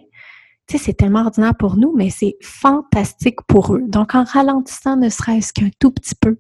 tu 0.68 0.78
sais, 0.78 0.84
c'est 0.84 0.94
tellement 0.94 1.22
ordinaire 1.22 1.56
pour 1.56 1.78
nous, 1.78 1.94
mais 1.96 2.10
c'est 2.10 2.36
fantastique 2.42 3.42
pour 3.48 3.76
eux. 3.76 3.84
Donc, 3.88 4.16
en 4.16 4.24
ralentissant 4.26 4.98
ne 4.98 5.08
serait-ce 5.08 5.54
qu'un 5.54 5.70
tout 5.80 5.92
petit 5.92 6.16
peu, 6.16 6.40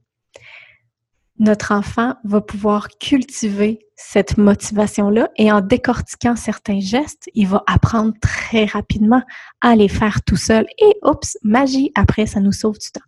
notre 1.40 1.72
enfant 1.72 2.16
va 2.24 2.42
pouvoir 2.42 2.90
cultiver 3.00 3.80
cette 3.96 4.38
motivation-là 4.38 5.30
et 5.38 5.52
en 5.52 5.62
décortiquant 5.62 6.36
certains 6.36 6.80
gestes, 6.80 7.30
il 7.36 7.48
va 7.48 7.64
apprendre 7.68 8.14
très 8.22 8.66
rapidement 8.66 9.22
à 9.62 9.76
les 9.76 9.88
faire 9.88 10.24
tout 10.24 10.36
seul. 10.36 10.66
Et 10.80 10.96
oups, 11.04 11.38
magie, 11.44 11.92
après, 11.96 12.26
ça 12.26 12.40
nous 12.40 12.52
sauve 12.52 12.78
du 12.80 12.92
temps. 12.92 13.06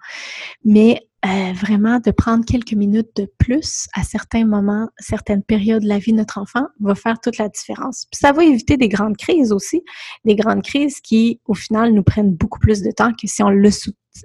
Mais 0.63 1.09
euh, 1.25 1.51
vraiment 1.53 1.99
de 1.99 2.12
prendre 2.12 2.45
quelques 2.45 2.73
minutes 2.73 3.10
de 3.17 3.29
plus 3.39 3.88
à 3.93 4.03
certains 4.03 4.45
moments, 4.45 4.88
certaines 4.99 5.43
périodes 5.43 5.84
de 5.84 5.88
la 5.88 5.99
vie 5.99 6.13
de 6.13 6.17
notre 6.17 6.38
enfant 6.38 6.67
va 6.79 6.95
faire 6.95 7.19
toute 7.19 7.38
la 7.38 7.49
différence. 7.49 8.08
Puis 8.10 8.19
ça 8.21 8.32
va 8.32 8.43
éviter 8.43 8.77
des 8.77 8.88
grandes 8.88 9.17
crises 9.17 9.51
aussi, 9.51 9.84
des 10.23 10.36
grandes 10.36 10.62
crises 10.62 11.01
qui, 11.01 11.41
au 11.45 11.53
final, 11.53 11.91
nous 11.91 12.03
prennent 12.03 12.34
beaucoup 12.34 12.60
plus 12.60 12.82
de 12.82 12.91
temps 12.91 13.12
que 13.12 13.27
si 13.27 13.43
on 13.43 13.49
le, 13.49 13.69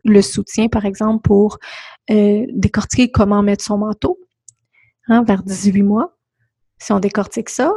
le 0.05 0.23
soutient, 0.23 0.69
par 0.69 0.85
exemple, 0.85 1.23
pour 1.23 1.59
euh, 2.11 2.47
décortiquer 2.53 3.11
comment 3.11 3.43
mettre 3.43 3.65
son 3.65 3.79
manteau 3.79 4.21
hein, 5.09 5.25
vers 5.25 5.43
18 5.43 5.83
mois. 5.83 6.17
Si 6.79 6.93
on 6.93 7.01
décortique 7.01 7.49
ça, 7.49 7.73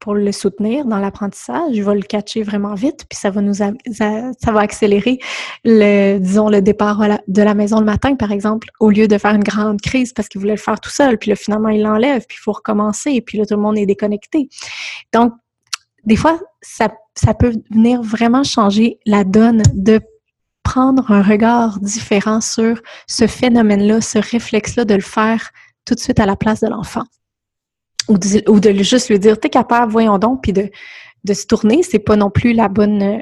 pour 0.00 0.14
le 0.14 0.32
soutenir 0.32 0.84
dans 0.84 0.98
l'apprentissage, 0.98 1.74
je 1.74 1.82
vais 1.82 1.94
le 1.94 2.02
catcher 2.02 2.42
vraiment 2.42 2.74
vite, 2.74 3.06
puis 3.08 3.18
ça 3.18 3.30
va 3.30 3.40
nous 3.40 3.54
va 3.54 4.60
accélérer 4.60 5.18
le 5.64 6.18
disons 6.18 6.48
le 6.48 6.60
départ 6.60 7.00
de 7.26 7.42
la 7.42 7.54
maison 7.54 7.78
le 7.78 7.86
matin 7.86 8.14
par 8.14 8.32
exemple, 8.32 8.68
au 8.80 8.90
lieu 8.90 9.08
de 9.08 9.18
faire 9.18 9.34
une 9.34 9.44
grande 9.44 9.80
crise 9.80 10.12
parce 10.12 10.28
qu'il 10.28 10.40
voulait 10.40 10.54
le 10.54 10.58
faire 10.58 10.80
tout 10.80 10.90
seul, 10.90 11.18
puis 11.18 11.30
là 11.30 11.36
finalement 11.36 11.68
il 11.68 11.82
l'enlève, 11.82 12.24
puis 12.28 12.36
il 12.38 12.42
faut 12.42 12.52
recommencer, 12.52 13.20
puis 13.20 13.38
là 13.38 13.46
tout 13.46 13.54
le 13.54 13.62
monde 13.62 13.78
est 13.78 13.86
déconnecté. 13.86 14.48
Donc 15.12 15.32
des 16.04 16.16
fois 16.16 16.38
ça 16.60 16.88
ça 17.16 17.32
peut 17.32 17.52
venir 17.70 18.02
vraiment 18.02 18.42
changer 18.42 18.98
la 19.06 19.24
donne 19.24 19.62
de 19.72 20.00
prendre 20.64 21.10
un 21.12 21.22
regard 21.22 21.78
différent 21.78 22.40
sur 22.40 22.80
ce 23.06 23.26
phénomène-là, 23.26 24.00
ce 24.00 24.18
réflexe-là 24.18 24.84
de 24.84 24.94
le 24.94 25.00
faire 25.00 25.50
tout 25.84 25.94
de 25.94 26.00
suite 26.00 26.18
à 26.18 26.26
la 26.26 26.36
place 26.36 26.60
de 26.60 26.68
l'enfant 26.68 27.04
ou 28.08 28.18
de, 28.18 28.72
juste 28.82 29.08
lui 29.08 29.18
dire 29.18 29.38
t'es 29.38 29.50
capable, 29.50 29.90
voyons 29.90 30.18
donc, 30.18 30.42
puis 30.42 30.52
de, 30.52 30.70
de 31.24 31.34
se 31.34 31.46
tourner, 31.46 31.82
c'est 31.82 31.98
pas 31.98 32.16
non 32.16 32.30
plus 32.30 32.52
la 32.52 32.68
bonne 32.68 33.02
euh, 33.02 33.18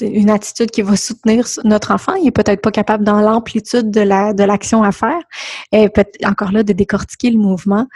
une 0.00 0.30
attitude 0.30 0.70
qui 0.70 0.82
va 0.82 0.96
soutenir 0.96 1.46
notre 1.64 1.92
enfant. 1.92 2.14
Il 2.14 2.26
est 2.26 2.32
peut-être 2.32 2.60
pas 2.60 2.70
capable 2.70 3.04
dans 3.04 3.20
l'amplitude 3.20 3.90
de 3.90 4.00
la 4.00 4.32
de 4.32 4.42
l'action 4.42 4.82
à 4.82 4.90
faire. 4.90 5.22
Et 5.70 5.88
peut 5.88 6.04
encore 6.24 6.52
là 6.52 6.62
de 6.62 6.72
décortiquer 6.72 7.30
le 7.30 7.38
mouvement 7.38 7.86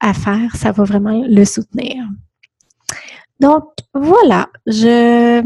à 0.00 0.12
faire, 0.12 0.54
ça 0.56 0.72
va 0.72 0.84
vraiment 0.84 1.24
le 1.26 1.44
soutenir. 1.44 2.04
Donc 3.40 3.64
voilà, 3.94 4.48
je 4.66 5.40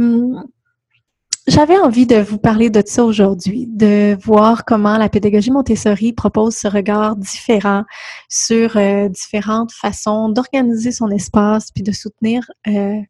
j'avais 1.51 1.79
envie 1.79 2.07
de 2.07 2.17
vous 2.17 2.39
parler 2.39 2.71
de 2.71 2.83
ça 2.87 3.05
aujourd'hui, 3.05 3.67
de 3.67 4.17
voir 4.23 4.65
comment 4.65 4.97
la 4.97 5.09
pédagogie 5.09 5.51
Montessori 5.51 6.13
propose 6.13 6.55
ce 6.55 6.69
regard 6.69 7.17
différent 7.17 7.85
sur 8.29 8.77
euh, 8.77 9.09
différentes 9.09 9.73
façons 9.73 10.29
d'organiser 10.29 10.93
son 10.93 11.11
espace 11.11 11.73
puis 11.73 11.83
de 11.83 11.91
soutenir 11.91 12.49
euh, 12.69 13.01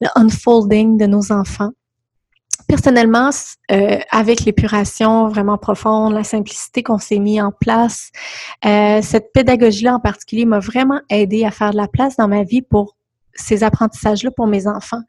le 0.00 0.08
unfolding 0.16 0.98
de 0.98 1.06
nos 1.06 1.30
enfants. 1.30 1.70
Personnellement, 2.66 3.30
euh, 3.70 3.98
avec 4.10 4.44
l'épuration 4.44 5.28
vraiment 5.28 5.58
profonde, 5.58 6.14
la 6.14 6.24
simplicité 6.24 6.82
qu'on 6.82 6.98
s'est 6.98 7.18
mis 7.18 7.40
en 7.40 7.52
place, 7.52 8.10
cette 8.62 9.32
pédagogie-là 9.32 9.94
en 9.94 10.00
particulier 10.00 10.46
m'a 10.46 10.58
vraiment 10.60 11.00
aidé 11.10 11.44
à 11.44 11.50
faire 11.50 11.70
de 11.70 11.76
la 11.76 11.88
place 11.88 12.16
dans 12.16 12.28
ma 12.28 12.42
vie 12.42 12.62
pour 12.62 12.96
ces 13.34 13.62
apprentissages-là 13.62 14.30
pour 14.30 14.46
mes 14.46 14.66
enfants. 14.66 15.02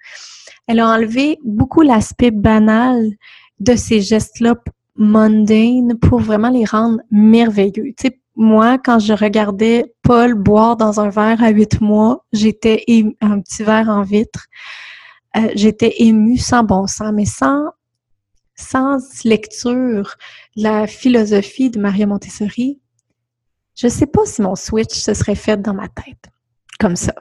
Elle 0.67 0.79
a 0.79 0.89
enlevé 0.89 1.39
beaucoup 1.43 1.81
l'aspect 1.81 2.31
banal 2.31 3.11
de 3.59 3.75
ces 3.75 4.01
gestes-là 4.01 4.55
mondaines 4.95 5.97
pour 5.99 6.19
vraiment 6.19 6.49
les 6.49 6.65
rendre 6.65 6.99
merveilleux. 7.11 7.93
Tu 7.97 8.07
sais, 8.07 8.19
moi, 8.35 8.77
quand 8.77 8.99
je 8.99 9.13
regardais 9.13 9.93
Paul 10.01 10.33
boire 10.33 10.75
dans 10.75 10.99
un 10.99 11.09
verre 11.09 11.43
à 11.43 11.49
huit 11.49 11.79
mois, 11.81 12.25
j'étais 12.33 12.83
un 13.21 13.39
petit 13.41 13.63
verre 13.63 13.89
en 13.89 14.03
vitre. 14.03 14.47
euh, 15.37 15.49
j'étais 15.55 15.95
émue 15.99 16.37
sans 16.37 16.63
bon 16.63 16.87
sens, 16.87 17.11
mais 17.13 17.25
sans, 17.25 17.63
sans 18.55 18.97
lecture 19.25 20.15
la 20.55 20.87
philosophie 20.87 21.69
de 21.69 21.79
Maria 21.79 22.07
Montessori, 22.07 22.79
je 23.75 23.89
sais 23.89 24.07
pas 24.07 24.25
si 24.25 24.41
mon 24.41 24.55
switch 24.55 24.93
se 24.93 25.13
serait 25.13 25.35
fait 25.35 25.61
dans 25.61 25.73
ma 25.73 25.89
tête, 25.89 26.29
comme 26.79 26.95
ça. 26.95 27.13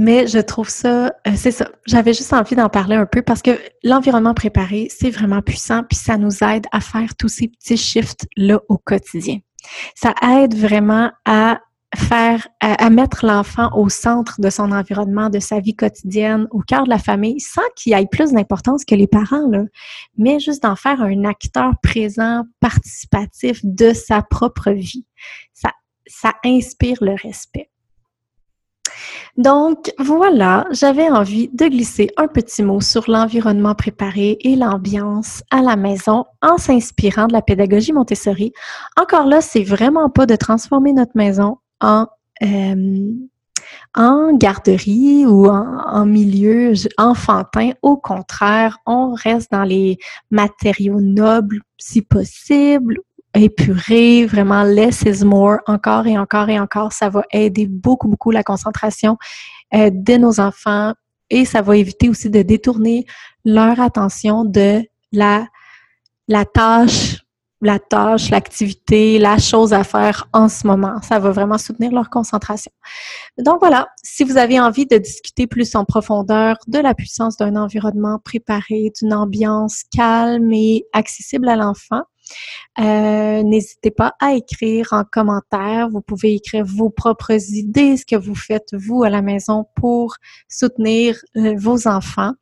Mais 0.00 0.26
je 0.26 0.38
trouve 0.38 0.70
ça, 0.70 1.08
euh, 1.26 1.32
c'est 1.36 1.50
ça. 1.50 1.68
J'avais 1.86 2.14
juste 2.14 2.32
envie 2.32 2.56
d'en 2.56 2.70
parler 2.70 2.96
un 2.96 3.04
peu 3.04 3.20
parce 3.20 3.42
que 3.42 3.60
l'environnement 3.84 4.32
préparé, 4.32 4.88
c'est 4.88 5.10
vraiment 5.10 5.42
puissant, 5.42 5.82
puis 5.84 5.98
ça 5.98 6.16
nous 6.16 6.42
aide 6.42 6.64
à 6.72 6.80
faire 6.80 7.14
tous 7.16 7.28
ces 7.28 7.48
petits 7.48 7.76
shifts-là 7.76 8.62
au 8.70 8.78
quotidien. 8.78 9.40
Ça 9.94 10.14
aide 10.22 10.56
vraiment 10.56 11.10
à 11.26 11.60
faire, 11.94 12.48
à, 12.60 12.88
mettre 12.88 13.26
l'enfant 13.26 13.68
au 13.76 13.90
centre 13.90 14.40
de 14.40 14.48
son 14.48 14.72
environnement, 14.72 15.28
de 15.28 15.38
sa 15.38 15.60
vie 15.60 15.76
quotidienne, 15.76 16.46
au 16.50 16.60
cœur 16.60 16.84
de 16.84 16.88
la 16.88 16.98
famille, 16.98 17.38
sans 17.38 17.60
qu'il 17.76 17.92
ait 17.92 18.06
plus 18.10 18.32
d'importance 18.32 18.86
que 18.86 18.94
les 18.94 19.06
parents, 19.06 19.48
là, 19.50 19.64
mais 20.16 20.40
juste 20.40 20.62
d'en 20.62 20.76
faire 20.76 21.02
un 21.02 21.24
acteur 21.24 21.74
présent, 21.82 22.44
participatif 22.60 23.60
de 23.64 23.92
sa 23.92 24.22
propre 24.22 24.70
vie. 24.70 25.04
Ça, 25.52 25.72
ça 26.06 26.32
inspire 26.42 26.96
le 27.02 27.16
respect. 27.22 27.68
Donc 29.36 29.92
voilà, 29.98 30.66
j'avais 30.70 31.10
envie 31.10 31.48
de 31.52 31.66
glisser 31.66 32.10
un 32.16 32.28
petit 32.28 32.62
mot 32.62 32.80
sur 32.80 33.10
l'environnement 33.10 33.74
préparé 33.74 34.38
et 34.40 34.56
l'ambiance 34.56 35.42
à 35.50 35.62
la 35.62 35.76
maison 35.76 36.24
en 36.42 36.58
s'inspirant 36.58 37.26
de 37.26 37.32
la 37.32 37.42
pédagogie 37.42 37.92
Montessori. 37.92 38.52
Encore 39.00 39.26
là, 39.26 39.40
c'est 39.40 39.64
vraiment 39.64 40.10
pas 40.10 40.26
de 40.26 40.36
transformer 40.36 40.92
notre 40.92 41.12
maison 41.14 41.58
en 41.80 42.06
euh, 42.42 43.10
en 43.94 44.36
garderie 44.36 45.26
ou 45.26 45.46
en, 45.46 46.06
milieu 46.06 46.72
enfantin. 46.98 47.72
Au 47.82 47.96
contraire, 47.96 48.78
on 48.86 49.14
reste 49.14 49.50
dans 49.52 49.64
les 49.64 49.98
matériaux 50.30 51.00
nobles 51.00 51.60
si 51.78 52.02
possible, 52.02 52.98
épurés, 53.34 54.26
vraiment 54.26 54.62
less 54.62 55.02
is 55.02 55.24
more, 55.24 55.58
encore 55.66 56.06
et 56.06 56.18
encore 56.18 56.48
et 56.48 56.58
encore. 56.58 56.92
Ça 56.92 57.08
va 57.08 57.22
aider 57.32 57.66
beaucoup, 57.66 58.08
beaucoup 58.08 58.30
la 58.30 58.42
concentration 58.42 59.16
euh, 59.74 59.90
de 59.92 60.16
nos 60.16 60.40
enfants 60.40 60.94
et 61.30 61.44
ça 61.44 61.62
va 61.62 61.76
éviter 61.76 62.08
aussi 62.08 62.28
de 62.30 62.42
détourner 62.42 63.06
leur 63.44 63.80
attention 63.80 64.44
de 64.44 64.82
la, 65.12 65.46
la 66.28 66.44
tâche 66.44 67.20
la 67.60 67.78
tâche, 67.78 68.30
l'activité, 68.30 69.18
la 69.18 69.38
chose 69.38 69.72
à 69.72 69.84
faire 69.84 70.28
en 70.32 70.48
ce 70.48 70.66
moment. 70.66 71.00
Ça 71.02 71.18
va 71.18 71.30
vraiment 71.30 71.58
soutenir 71.58 71.92
leur 71.92 72.08
concentration. 72.08 72.72
Donc 73.38 73.58
voilà, 73.60 73.88
si 74.02 74.24
vous 74.24 74.38
avez 74.38 74.58
envie 74.58 74.86
de 74.86 74.96
discuter 74.96 75.46
plus 75.46 75.74
en 75.74 75.84
profondeur 75.84 76.56
de 76.68 76.78
la 76.78 76.94
puissance 76.94 77.36
d'un 77.36 77.56
environnement 77.56 78.18
préparé, 78.24 78.92
d'une 79.00 79.12
ambiance 79.12 79.82
calme 79.94 80.52
et 80.52 80.86
accessible 80.92 81.48
à 81.48 81.56
l'enfant, 81.56 82.02
euh, 82.78 83.42
n'hésitez 83.42 83.90
pas 83.90 84.14
à 84.20 84.34
écrire 84.34 84.88
en 84.92 85.04
commentaire. 85.04 85.88
Vous 85.90 86.00
pouvez 86.00 86.34
écrire 86.34 86.64
vos 86.64 86.88
propres 86.88 87.32
idées, 87.52 87.96
ce 87.96 88.06
que 88.06 88.16
vous 88.16 88.34
faites 88.34 88.68
vous 88.72 89.02
à 89.02 89.10
la 89.10 89.22
maison 89.22 89.66
pour 89.74 90.16
soutenir 90.48 91.18
euh, 91.36 91.54
vos 91.58 91.88
enfants. 91.88 92.32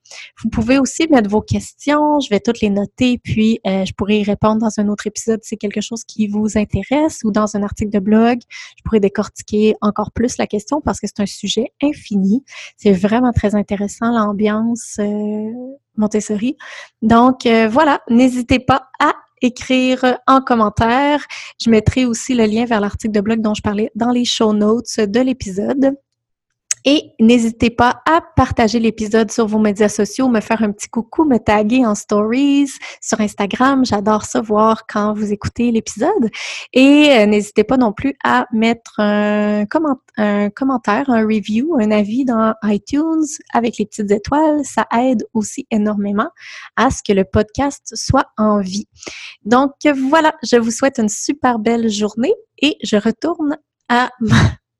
Vous 0.42 0.50
pouvez 0.50 0.78
aussi 0.78 1.08
mettre 1.10 1.28
vos 1.28 1.40
questions. 1.40 2.20
Je 2.20 2.28
vais 2.28 2.40
toutes 2.40 2.60
les 2.60 2.70
noter, 2.70 3.18
puis 3.18 3.58
euh, 3.66 3.84
je 3.84 3.92
pourrai 3.94 4.20
y 4.20 4.22
répondre 4.22 4.60
dans 4.60 4.78
un 4.78 4.88
autre 4.88 5.06
épisode 5.06 5.40
si 5.42 5.50
c'est 5.50 5.56
quelque 5.56 5.80
chose 5.80 6.04
qui 6.04 6.28
vous 6.28 6.56
intéresse 6.56 7.20
ou 7.24 7.30
dans 7.30 7.56
un 7.56 7.62
article 7.62 7.90
de 7.90 7.98
blog. 7.98 8.38
Je 8.76 8.82
pourrais 8.84 9.00
décortiquer 9.00 9.74
encore 9.80 10.12
plus 10.12 10.36
la 10.38 10.46
question 10.46 10.80
parce 10.80 11.00
que 11.00 11.06
c'est 11.06 11.20
un 11.20 11.26
sujet 11.26 11.72
infini. 11.82 12.44
C'est 12.76 12.92
vraiment 12.92 13.32
très 13.32 13.54
intéressant 13.54 14.12
l'ambiance 14.12 15.00
Montessori. 15.96 16.56
Donc 17.02 17.46
voilà, 17.46 18.00
n'hésitez 18.08 18.60
pas 18.60 18.88
à 19.00 19.14
écrire 19.42 20.18
en 20.26 20.40
commentaire. 20.40 21.24
Je 21.62 21.70
mettrai 21.70 22.04
aussi 22.04 22.34
le 22.34 22.44
lien 22.44 22.64
vers 22.64 22.80
l'article 22.80 23.14
de 23.14 23.20
blog 23.20 23.40
dont 23.40 23.54
je 23.54 23.62
parlais 23.62 23.90
dans 23.94 24.10
les 24.10 24.24
show 24.24 24.52
notes 24.52 25.00
de 25.00 25.20
l'épisode. 25.20 25.96
Et 26.90 27.12
n'hésitez 27.20 27.68
pas 27.68 28.00
à 28.06 28.22
partager 28.34 28.80
l'épisode 28.80 29.30
sur 29.30 29.46
vos 29.46 29.58
médias 29.58 29.90
sociaux, 29.90 30.26
me 30.30 30.40
faire 30.40 30.62
un 30.62 30.72
petit 30.72 30.88
coucou, 30.88 31.26
me 31.26 31.36
taguer 31.36 31.84
en 31.84 31.94
stories 31.94 32.70
sur 33.02 33.20
Instagram. 33.20 33.84
J'adore 33.84 34.24
ça 34.24 34.40
voir 34.40 34.86
quand 34.86 35.12
vous 35.12 35.30
écoutez 35.30 35.70
l'épisode. 35.70 36.30
Et 36.72 37.10
euh, 37.10 37.26
n'hésitez 37.26 37.62
pas 37.62 37.76
non 37.76 37.92
plus 37.92 38.14
à 38.24 38.46
mettre 38.54 39.00
un, 39.00 39.66
un, 40.16 40.48
commentaire, 40.48 41.10
un 41.10 41.26
review, 41.26 41.76
un 41.78 41.90
avis 41.90 42.24
dans 42.24 42.54
iTunes 42.62 43.26
avec 43.52 43.76
les 43.76 43.84
petites 43.84 44.10
étoiles. 44.10 44.64
Ça 44.64 44.86
aide 44.98 45.26
aussi 45.34 45.66
énormément 45.70 46.30
à 46.76 46.90
ce 46.90 47.02
que 47.06 47.12
le 47.12 47.24
podcast 47.24 47.92
soit 47.96 48.30
en 48.38 48.60
vie. 48.60 48.88
Donc 49.44 49.72
voilà, 50.08 50.32
je 50.42 50.56
vous 50.56 50.70
souhaite 50.70 50.98
une 50.98 51.10
super 51.10 51.58
belle 51.58 51.90
journée 51.90 52.32
et 52.62 52.78
je 52.82 52.96
retourne 52.96 53.58
à 53.90 54.08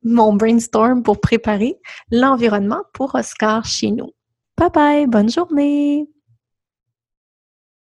mon 0.09 0.33
brainstorm 0.33 1.03
pour 1.03 1.21
préparer 1.21 1.77
l'environnement 2.11 2.83
pour 2.93 3.15
Oscar 3.15 3.65
chez 3.65 3.91
nous. 3.91 4.11
Bye 4.57 4.71
bye, 4.75 5.07
bonne 5.07 5.31
journée! 5.31 6.09